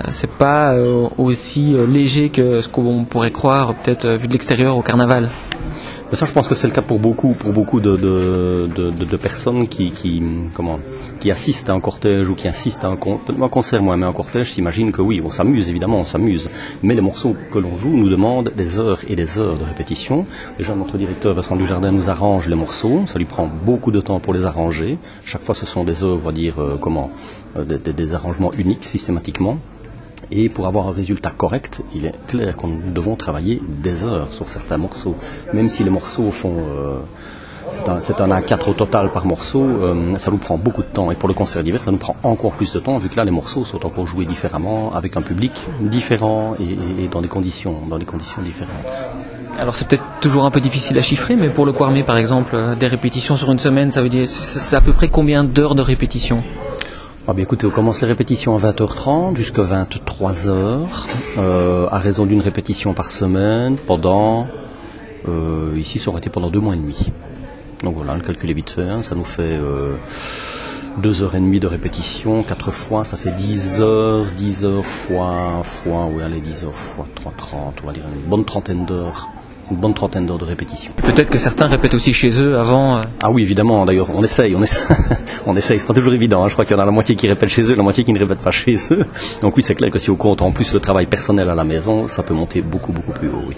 Euh, 0.00 0.08
c'est 0.08 0.30
pas 0.30 0.74
euh, 0.74 1.08
aussi 1.16 1.74
léger 1.88 2.28
que 2.28 2.60
ce 2.60 2.68
qu'on 2.68 3.04
pourrait 3.04 3.30
croire 3.30 3.74
peut-être 3.74 4.08
vu 4.08 4.28
de 4.28 4.32
l'extérieur 4.32 4.76
au 4.76 4.82
carnaval. 4.82 5.30
Mais 6.10 6.16
ça, 6.16 6.24
je 6.24 6.32
pense 6.32 6.46
que 6.46 6.54
c'est 6.54 6.68
le 6.68 6.72
cas 6.72 6.82
pour 6.82 7.00
beaucoup, 7.00 7.30
pour 7.32 7.52
beaucoup 7.52 7.80
de, 7.80 7.96
de, 7.96 8.68
de, 8.76 8.90
de- 9.04 9.16
personnes 9.16 9.66
qui, 9.66 9.90
qui, 9.90 10.22
comment, 10.54 10.78
qui 11.18 11.32
assistent 11.32 11.68
à 11.68 11.72
un 11.72 11.80
cortège 11.80 12.28
ou 12.28 12.36
qui 12.36 12.46
assistent 12.46 12.84
à 12.84 12.88
un, 12.88 12.96
con- 12.96 13.18
un 13.28 13.48
concert, 13.48 13.82
moi, 13.82 13.96
mais 13.96 14.06
un 14.06 14.12
cortège, 14.12 14.52
s'imaginent 14.52 14.92
que 14.92 15.02
oui, 15.02 15.20
on 15.24 15.28
s'amuse, 15.30 15.68
évidemment, 15.68 15.98
on 15.98 16.04
s'amuse. 16.04 16.48
Mais 16.84 16.94
les 16.94 17.00
morceaux 17.00 17.34
que 17.50 17.58
l'on 17.58 17.76
joue 17.76 17.96
nous 17.96 18.08
demandent 18.08 18.52
des 18.56 18.78
heures 18.78 19.00
et 19.08 19.16
des 19.16 19.40
heures 19.40 19.58
de 19.58 19.64
répétition. 19.64 20.26
Déjà, 20.58 20.76
notre 20.76 20.96
directeur 20.96 21.34
Vincent 21.34 21.56
Dujardin 21.56 21.90
nous 21.90 22.08
arrange 22.08 22.46
les 22.46 22.54
morceaux. 22.54 23.00
Ça 23.06 23.18
lui 23.18 23.24
prend 23.24 23.48
beaucoup 23.64 23.90
de 23.90 24.00
temps 24.00 24.20
pour 24.20 24.32
les 24.32 24.46
arranger. 24.46 24.98
Chaque 25.24 25.42
fois, 25.42 25.56
ce 25.56 25.66
sont 25.66 25.82
des 25.82 26.04
on 26.04 26.16
va 26.16 26.30
dire, 26.30 26.60
euh, 26.62 26.78
comment, 26.80 27.10
euh, 27.56 27.64
des- 27.64 27.92
des 27.92 28.14
arrangements 28.14 28.52
uniques 28.52 28.84
systématiquement. 28.84 29.58
Et 30.30 30.48
pour 30.48 30.66
avoir 30.66 30.88
un 30.88 30.92
résultat 30.92 31.30
correct, 31.30 31.82
il 31.94 32.04
est 32.06 32.14
clair 32.26 32.56
qu'on 32.56 32.78
devons 32.94 33.16
travailler 33.16 33.60
des 33.68 34.04
heures 34.04 34.32
sur 34.32 34.48
certains 34.48 34.76
morceaux. 34.76 35.14
Même 35.52 35.68
si 35.68 35.84
les 35.84 35.90
morceaux 35.90 36.30
font... 36.30 36.56
euh, 36.58 36.98
c'est 37.70 37.88
un, 37.88 38.00
c'est 38.00 38.20
un 38.20 38.28
A4 38.28 38.70
au 38.70 38.74
total 38.74 39.10
par 39.10 39.26
morceau, 39.26 39.62
euh, 39.62 40.16
ça 40.16 40.30
nous 40.30 40.36
prend 40.36 40.56
beaucoup 40.56 40.82
de 40.82 40.88
temps. 40.88 41.10
Et 41.10 41.14
pour 41.14 41.28
le 41.28 41.34
concert 41.34 41.62
d'hiver, 41.62 41.82
ça 41.82 41.90
nous 41.90 41.98
prend 41.98 42.16
encore 42.22 42.52
plus 42.52 42.72
de 42.72 42.78
temps, 42.78 42.98
vu 42.98 43.08
que 43.08 43.16
là, 43.16 43.24
les 43.24 43.30
morceaux 43.30 43.64
sont 43.64 43.84
encore 43.84 44.06
joués 44.06 44.24
différemment, 44.24 44.92
avec 44.94 45.16
un 45.16 45.22
public 45.22 45.52
différent 45.80 46.54
et, 46.60 47.08
dans, 47.08 47.20
des 47.20 47.28
conditions, 47.28 47.74
dans 47.88 47.98
des 47.98 48.04
conditions 48.04 48.42
différentes. 48.42 48.70
Alors 49.58 49.74
c'est 49.74 49.88
peut-être 49.88 50.04
toujours 50.20 50.44
un 50.44 50.50
peu 50.50 50.60
difficile 50.60 50.98
à 50.98 51.02
chiffrer, 51.02 51.34
mais 51.34 51.48
pour 51.48 51.64
le 51.64 51.72
Quarmé 51.72 52.02
par 52.02 52.18
exemple, 52.18 52.54
euh, 52.54 52.74
des 52.74 52.88
répétitions 52.88 53.36
sur 53.36 53.50
une 53.50 53.58
semaine, 53.58 53.90
ça 53.90 54.02
veut 54.02 54.10
dire 54.10 54.26
c'est 54.26 54.76
à 54.76 54.82
peu 54.82 54.92
près 54.92 55.08
combien 55.08 55.44
d'heures 55.44 55.74
de 55.74 55.80
répétition? 55.80 56.44
Ah 57.28 57.32
bien, 57.32 57.42
écoutez, 57.42 57.66
on 57.66 57.70
commence 57.70 58.00
les 58.02 58.06
répétitions 58.06 58.54
à 58.54 58.60
20h30 58.60 59.34
jusqu'à 59.34 59.62
23h, 59.62 60.86
euh, 61.38 61.88
à 61.90 61.98
raison 61.98 62.24
d'une 62.24 62.40
répétition 62.40 62.94
par 62.94 63.10
semaine 63.10 63.76
pendant, 63.84 64.46
euh, 65.28 65.74
ici 65.76 65.98
ça 65.98 66.10
aurait 66.10 66.20
été 66.20 66.30
pendant 66.30 66.50
deux 66.50 66.60
mois 66.60 66.74
et 66.74 66.76
demi. 66.76 67.10
Donc 67.82 67.96
voilà, 67.96 68.14
le 68.14 68.20
calcul 68.20 68.48
est 68.48 68.54
vite 68.54 68.70
fait, 68.70 68.88
hein, 68.88 69.02
ça 69.02 69.16
nous 69.16 69.24
fait 69.24 69.42
euh, 69.42 69.96
deux 70.98 71.24
heures 71.24 71.34
et 71.34 71.40
demie 71.40 71.58
de 71.58 71.66
répétition, 71.66 72.44
quatre 72.44 72.70
fois, 72.70 73.04
ça 73.04 73.16
fait 73.16 73.32
10 73.32 73.80
heures, 73.80 74.26
10 74.36 74.64
heures 74.64 74.86
fois, 74.86 75.62
fois, 75.64 76.06
oui 76.08 76.22
allez, 76.22 76.40
10 76.40 76.62
heures 76.62 76.74
fois 76.76 77.08
3,30, 77.16 77.56
on 77.82 77.86
va 77.88 77.92
dire 77.92 78.04
une 78.04 78.30
bonne 78.30 78.44
trentaine 78.44 78.86
d'heures, 78.86 79.28
une 79.70 79.76
bonne 79.78 79.94
trentaine 79.94 80.26
d'heures 80.26 80.38
de 80.38 80.44
répétition. 80.44 80.92
Peut-être 80.96 81.30
que 81.30 81.38
certains 81.38 81.66
répètent 81.66 81.94
aussi 81.94 82.12
chez 82.12 82.30
eux 82.40 82.58
avant. 82.58 82.98
euh, 82.98 83.00
Ah 83.22 83.30
oui, 83.30 83.42
évidemment, 83.42 83.84
d'ailleurs, 83.84 84.08
on 84.14 84.22
essaye, 84.22 84.54
on 84.54 84.62
essaye, 84.62 84.80
on 85.46 85.56
essaye, 85.56 85.78
c'est 85.80 85.86
pas 85.86 85.94
toujours 85.94 86.12
évident, 86.12 86.44
hein. 86.44 86.48
je 86.48 86.52
crois 86.52 86.64
qu'il 86.64 86.76
y 86.76 86.78
en 86.78 86.82
a 86.82 86.86
la 86.86 86.92
moitié 86.92 87.16
qui 87.16 87.26
répète 87.28 87.48
chez 87.48 87.62
eux, 87.62 87.74
la 87.74 87.82
moitié 87.82 88.04
qui 88.04 88.12
ne 88.12 88.18
répète 88.18 88.38
pas 88.38 88.50
chez 88.52 88.76
eux. 88.92 89.04
Donc 89.42 89.56
oui, 89.56 89.62
c'est 89.62 89.74
clair 89.74 89.90
que 89.90 89.98
si 89.98 90.10
on 90.10 90.16
compte 90.16 90.42
en 90.42 90.52
plus 90.52 90.72
le 90.72 90.80
travail 90.80 91.06
personnel 91.06 91.50
à 91.50 91.54
la 91.54 91.64
maison, 91.64 92.06
ça 92.08 92.22
peut 92.22 92.34
monter 92.34 92.62
beaucoup, 92.62 92.92
beaucoup 92.92 93.12
plus 93.12 93.28
haut, 93.28 93.42
oui. 93.48 93.56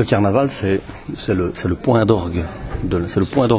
Le 0.00 0.06
carnaval, 0.06 0.48
c'est 0.50 0.80
le, 1.34 1.74
point 1.74 2.06
d'orgue. 2.06 2.42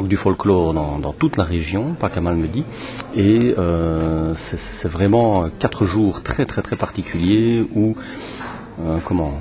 du 0.08 0.18
folklore 0.18 0.74
dans, 0.74 1.14
toute 1.14 1.38
la 1.38 1.44
région, 1.44 1.94
pas 1.94 2.10
qu'à 2.10 2.20
Malmedy. 2.20 2.64
Et 3.16 3.54
euh, 3.58 4.34
c'est 4.36 4.90
vraiment 4.90 5.48
quatre 5.60 5.86
jours 5.86 6.24
très 6.24 6.46
très 6.46 6.64
très 6.64 6.76
particuliers 6.76 7.64
où, 7.76 7.96
euh, 8.84 8.98
comment, 9.06 9.34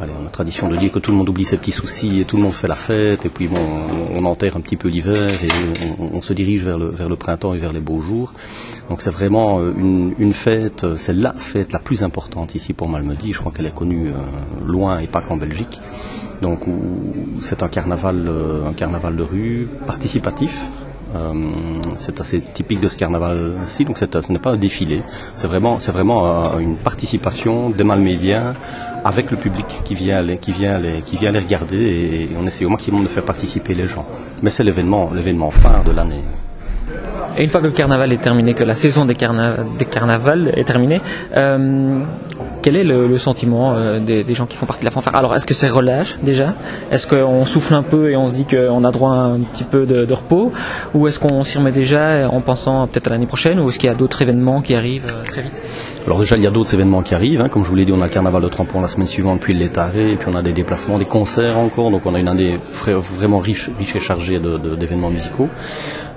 on 0.00 0.26
a 0.26 0.30
tradition 0.30 0.68
de 0.68 0.76
dire 0.76 0.92
que 0.92 0.98
tout 0.98 1.10
le 1.10 1.16
monde 1.16 1.28
oublie 1.28 1.44
ses 1.44 1.56
petits 1.56 1.72
soucis 1.72 2.20
et 2.20 2.24
tout 2.24 2.36
le 2.36 2.42
monde 2.42 2.52
fait 2.52 2.68
la 2.68 2.74
fête. 2.74 3.26
Et 3.26 3.28
puis 3.28 3.48
on, 4.14 4.24
enterre 4.24 4.56
un 4.56 4.60
petit 4.60 4.76
peu 4.76 4.88
l'hiver 4.88 5.28
et 5.42 5.48
on, 5.98 6.20
se 6.20 6.32
dirige 6.34 6.62
vers 6.64 6.78
le, 6.78 7.16
printemps 7.16 7.54
et 7.54 7.58
vers 7.58 7.72
les 7.72 7.80
beaux 7.80 8.00
jours. 8.00 8.34
Donc 8.90 9.00
c'est 9.00 9.10
vraiment 9.10 9.60
euh, 9.60 9.72
une, 10.18 10.32
fête, 10.32 10.84
euh, 10.84 10.94
c'est 10.96 11.14
la 11.14 11.32
fête 11.32 11.72
la 11.72 11.78
plus 11.78 12.02
importante 12.02 12.54
ici 12.54 12.74
pour 12.74 12.88
Malmedy. 12.88 13.32
Je 13.32 13.38
crois 13.38 13.52
qu'elle 13.52 13.66
est 13.66 13.74
connue 13.74 14.08
euh, 14.08 14.66
loin 14.66 14.98
et 14.98 15.06
pas 15.06 15.22
qu'en 15.22 15.36
Belgique. 15.36 15.80
Donc 16.42 16.66
c'est 17.40 17.62
un 17.62 17.68
carnaval, 17.68 18.30
un 18.64 18.72
carnaval 18.72 19.16
de 19.16 19.22
rue 19.22 19.68
participatif. 19.86 20.68
Euh, 21.14 21.32
c'est 21.96 22.20
assez 22.20 22.40
typique 22.40 22.80
de 22.80 22.88
ce 22.88 22.98
carnaval-ci, 22.98 23.84
donc 23.84 23.98
ce 23.98 24.32
n'est 24.32 24.38
pas 24.38 24.50
un 24.50 24.56
défilé, 24.56 25.02
c'est 25.32 25.46
vraiment, 25.46 25.78
c'est 25.78 25.92
vraiment 25.92 26.54
euh, 26.54 26.58
une 26.58 26.76
participation 26.76 27.70
des 27.70 27.84
Malmédiens 27.84 28.54
avec 29.04 29.30
le 29.30 29.38
public 29.38 29.80
qui 29.84 29.94
vient 29.94 30.20
les, 30.20 30.36
qui 30.38 30.52
vient 30.52 30.80
qui 31.06 31.16
vient 31.16 31.32
les 31.32 31.38
regarder 31.38 31.76
et, 31.76 32.22
et 32.24 32.30
on 32.38 32.46
essaie 32.46 32.66
au 32.66 32.70
maximum 32.70 33.04
de 33.04 33.08
faire 33.08 33.24
participer 33.24 33.74
les 33.74 33.86
gens. 33.86 34.04
Mais 34.42 34.50
c'est 34.50 34.64
l'événement, 34.64 35.10
l'événement 35.14 35.50
phare 35.50 35.82
de 35.84 35.92
l'année. 35.92 36.24
Et 37.38 37.44
une 37.44 37.48
fois 37.50 37.60
que 37.60 37.66
le 37.66 37.72
carnaval 37.72 38.12
est 38.12 38.20
terminé, 38.20 38.52
que 38.52 38.64
la 38.64 38.74
saison 38.74 39.04
des, 39.04 39.14
carna- 39.14 39.58
carnavals 39.90 40.50
est 40.56 40.64
terminée, 40.64 41.00
euh, 41.36 42.00
quel 42.62 42.74
est 42.74 42.82
le, 42.84 43.16
sentiment 43.16 43.74
euh, 43.76 44.00
des, 44.00 44.34
gens 44.34 44.46
qui 44.46 44.56
font 44.56 44.66
partie 44.66 44.80
de 44.82 44.86
la 44.86 44.90
fanfare? 44.90 45.14
Alors, 45.14 45.34
est-ce 45.36 45.46
que 45.46 45.54
c'est 45.54 45.68
relâche 45.68 46.16
déjà? 46.22 46.54
Est-ce 46.90 47.06
qu'on 47.06 47.44
souffle 47.44 47.74
un 47.74 47.82
peu 47.84 48.10
et 48.10 48.16
on 48.16 48.26
se 48.26 48.34
dit 48.34 48.44
qu'on 48.44 48.82
a 48.84 48.90
droit 48.90 49.12
à 49.12 49.18
un 49.18 49.38
petit 49.40 49.62
peu 49.64 49.86
de, 49.86 50.12
repos? 50.12 50.52
Ou 50.94 51.06
est-ce 51.06 51.20
qu'on 51.20 51.44
s'y 51.44 51.58
remet 51.58 51.70
déjà 51.70 52.28
en 52.28 52.40
pensant 52.40 52.86
peut-être 52.88 53.06
à 53.06 53.10
l'année 53.10 53.26
prochaine? 53.26 53.60
Ou 53.60 53.68
est-ce 53.68 53.78
qu'il 53.78 53.88
y 53.88 53.92
a 53.92 53.94
d'autres 53.94 54.20
événements 54.20 54.60
qui 54.60 54.74
arrivent 54.74 55.06
euh, 55.08 55.22
très 55.22 55.42
vite? 55.42 55.52
Alors 56.06 56.18
déjà, 56.20 56.36
il 56.36 56.42
y 56.42 56.46
a 56.46 56.50
d'autres 56.50 56.74
événements 56.74 57.02
qui 57.02 57.14
arrivent. 57.14 57.40
hein. 57.42 57.48
Comme 57.48 57.62
je 57.64 57.68
vous 57.68 57.76
l'ai 57.76 57.84
dit, 57.84 57.92
on 57.92 58.00
a 58.00 58.04
le 58.04 58.10
carnaval 58.10 58.42
de 58.42 58.48
Trampon 58.48 58.80
la 58.80 58.88
semaine 58.88 59.06
suivante, 59.06 59.40
puis 59.40 59.52
l'étaré, 59.54 60.12
et 60.12 60.16
puis 60.16 60.28
on 60.32 60.36
a 60.36 60.42
des 60.42 60.52
déplacements, 60.52 60.98
des 60.98 61.04
concerts 61.04 61.56
encore. 61.58 61.90
Donc 61.92 62.04
on 62.06 62.14
a 62.14 62.18
une 62.18 62.28
année 62.28 62.58
vra- 62.72 62.94
vraiment 62.96 63.38
riche, 63.38 63.70
riche 63.78 63.94
et 63.94 64.00
chargée 64.00 64.40
d'événements 64.40 65.10
musicaux. 65.10 65.48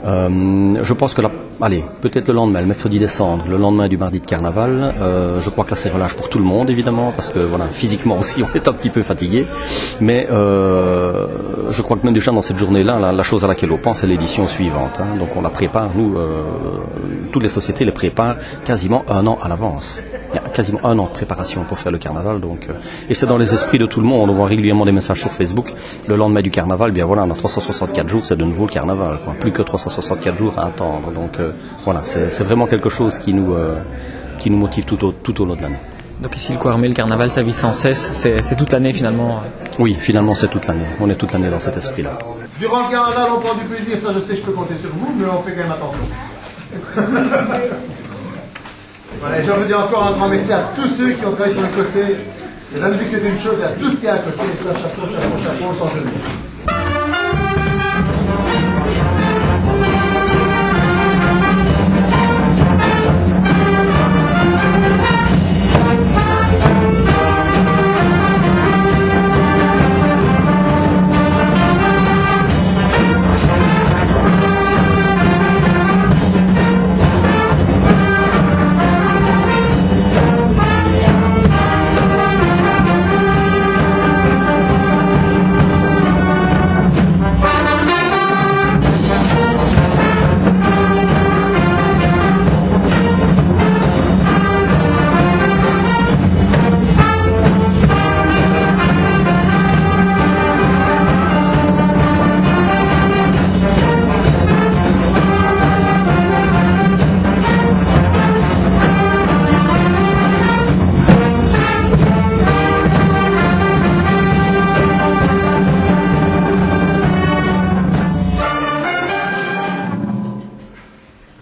Euh, 0.04 0.76
je 0.82 0.94
pense 0.94 1.14
que 1.14 1.22
là, 1.22 1.30
allez, 1.62 1.84
peut-être 2.02 2.28
le 2.28 2.34
lendemain, 2.34 2.62
le 2.62 2.68
mercredi 2.68 2.98
décembre, 2.98 3.46
le 3.50 3.58
lendemain 3.58 3.88
du 3.88 3.98
mardi 3.98 4.20
de 4.20 4.26
carnaval, 4.26 4.96
euh, 5.00 5.40
je 5.40 5.50
crois 5.52 5.64
que 5.64 5.70
là 5.72 5.76
c'est 5.76 5.90
relâche 5.90 6.16
pour 6.16 6.28
tout 6.28 6.40
le 6.40 6.44
monde 6.44 6.70
évidemment, 6.72 7.12
parce 7.12 7.30
que 7.30 7.40
voilà, 7.40 7.68
physiquement 7.70 8.18
aussi 8.18 8.42
on 8.44 8.52
est 8.56 8.68
un 8.68 8.74
petit 8.74 8.90
peu 8.90 9.04
fatigué. 9.04 9.46
Mais 10.00 10.28
euh, 10.32 11.28
je 11.70 11.82
crois 11.84 11.98
que 11.98 12.06
même 12.06 12.14
déjà 12.16 12.32
dans 12.32 12.42
cette 12.42 12.58
journée-là, 12.58 13.00
la, 13.00 13.12
la 13.12 13.24
chose 13.24 13.44
à 13.44 13.48
laquelle 13.48 13.72
on 13.72 13.78
pense, 13.78 14.00
c'est 14.00 14.08
l'édition 14.08 14.48
suivante. 14.48 15.00
hein. 15.00 15.18
Donc 15.20 15.36
on 15.36 15.42
la 15.42 15.50
prépare, 15.52 15.90
nous, 15.96 16.16
toutes 17.32 17.44
les 17.44 17.50
sociétés 17.50 17.86
les 17.86 17.92
préparent 17.92 18.38
quasiment 18.66 19.04
un 19.08 19.28
an 19.28 19.38
à 19.42 19.48
l'avance. 19.48 20.02
Il 20.34 20.36
y 20.36 20.40
a 20.40 20.50
quasiment 20.50 20.80
un 20.84 20.98
an 21.00 21.06
de 21.06 21.10
préparation 21.10 21.64
pour 21.66 21.80
faire 21.80 21.92
le 21.92 21.98
carnaval. 21.98 22.40
Donc, 22.40 22.68
euh, 22.70 22.74
et 23.10 23.14
c'est 23.14 23.26
dans 23.26 23.38
les 23.38 23.54
esprits 23.54 23.80
de 23.80 23.86
tout 23.86 24.00
le 24.00 24.08
monde. 24.08 24.30
On 24.30 24.34
voit 24.34 24.48
régulièrement 24.48 24.86
des 24.86 24.92
messages 24.92 25.20
sur 25.22 25.32
Facebook. 25.32 25.74
Le 26.08 26.16
lendemain 26.16 26.42
du 26.42 26.52
carnaval, 26.52 26.92
bien 26.92 27.06
voilà, 27.06 27.24
on 27.24 27.32
a 27.32 27.36
364 27.36 28.08
jours, 28.08 28.24
c'est 28.26 28.36
de 28.38 28.46
nouveau 28.46 28.66
le 28.66 28.72
carnaval. 28.72 29.20
quoi. 29.24 29.34
Plus 29.40 29.52
que 29.52 29.62
364 29.62 30.38
jours 30.38 30.58
à 30.58 30.68
attendre. 30.68 31.12
Donc 31.12 31.40
euh, 31.40 31.52
voilà, 31.86 32.02
c'est 32.04 32.44
vraiment 32.44 32.66
quelque 32.68 32.90
chose 32.90 33.20
qui 33.20 33.34
nous, 33.34 33.54
euh, 33.54 33.78
qui 34.40 34.50
nous 34.50 34.58
motive 34.58 34.86
tout 34.86 35.04
au, 35.06 35.12
tout 35.12 35.42
au 35.42 35.46
long 35.46 35.56
de 35.56 35.62
l'année. 35.64 35.80
Donc 36.22 36.36
ici, 36.38 36.54
le 36.54 36.60
Quarmé, 36.60 36.88
le 36.88 36.94
carnaval, 36.94 37.32
ça 37.32 37.42
vit 37.42 37.52
sans 37.54 37.72
cesse. 37.72 38.10
C'est 38.14 38.44
c'est 38.44 38.56
toute 38.56 38.72
l'année 38.72 38.94
finalement. 38.94 39.42
Oui, 39.80 39.98
finalement 40.00 40.36
c'est 40.36 40.50
toute 40.50 40.68
l'année. 40.68 40.86
On 41.00 41.10
est 41.10 41.16
toute 41.16 41.34
l'année 41.34 41.50
dans 41.50 41.60
cet 41.60 41.78
esprit-là. 41.78 42.20
Durant 42.60 42.86
le 42.86 42.92
carnaval, 42.92 43.32
on 43.36 43.40
prend 43.40 43.56
du 43.56 43.66
plaisir, 43.66 43.98
ça 43.98 44.14
je 44.14 44.20
sais, 44.20 44.36
je 44.36 44.42
peux 44.42 44.52
compter 44.52 44.76
sur 44.76 44.92
vous, 44.92 45.14
mais 45.18 45.26
on 45.26 45.42
fait 45.42 45.54
quand 45.54 45.64
même 45.64 45.72
attention. 45.72 46.06
voilà, 49.22 49.40
et 49.40 49.44
j'en 49.44 49.56
veux 49.58 49.68
dire 49.68 49.80
encore 49.80 50.08
un 50.08 50.12
grand 50.14 50.28
merci 50.28 50.52
à 50.52 50.72
tous 50.76 50.88
ceux 50.88 51.12
qui 51.12 51.24
ont 51.26 51.32
travaillé 51.32 51.54
sur 51.54 51.62
le 51.62 51.68
côté. 51.68 52.18
Et 52.76 52.80
la 52.80 52.90
musique 52.90 53.08
c'est 53.12 53.22
une 53.22 53.40
chose, 53.40 53.56
y 53.60 53.64
a 53.64 53.70
tout 53.70 53.90
ce 53.90 53.96
qu'il 53.98 54.06
y 54.06 54.08
a 54.08 54.16
à 54.16 54.18
côté, 54.18 54.42
et 54.42 54.58
ça, 54.58 54.74
chapeau, 54.74 55.02
chapeau, 55.14 55.38
chapeau, 55.44 55.74
sans 55.78 55.90
genou. 55.96 56.91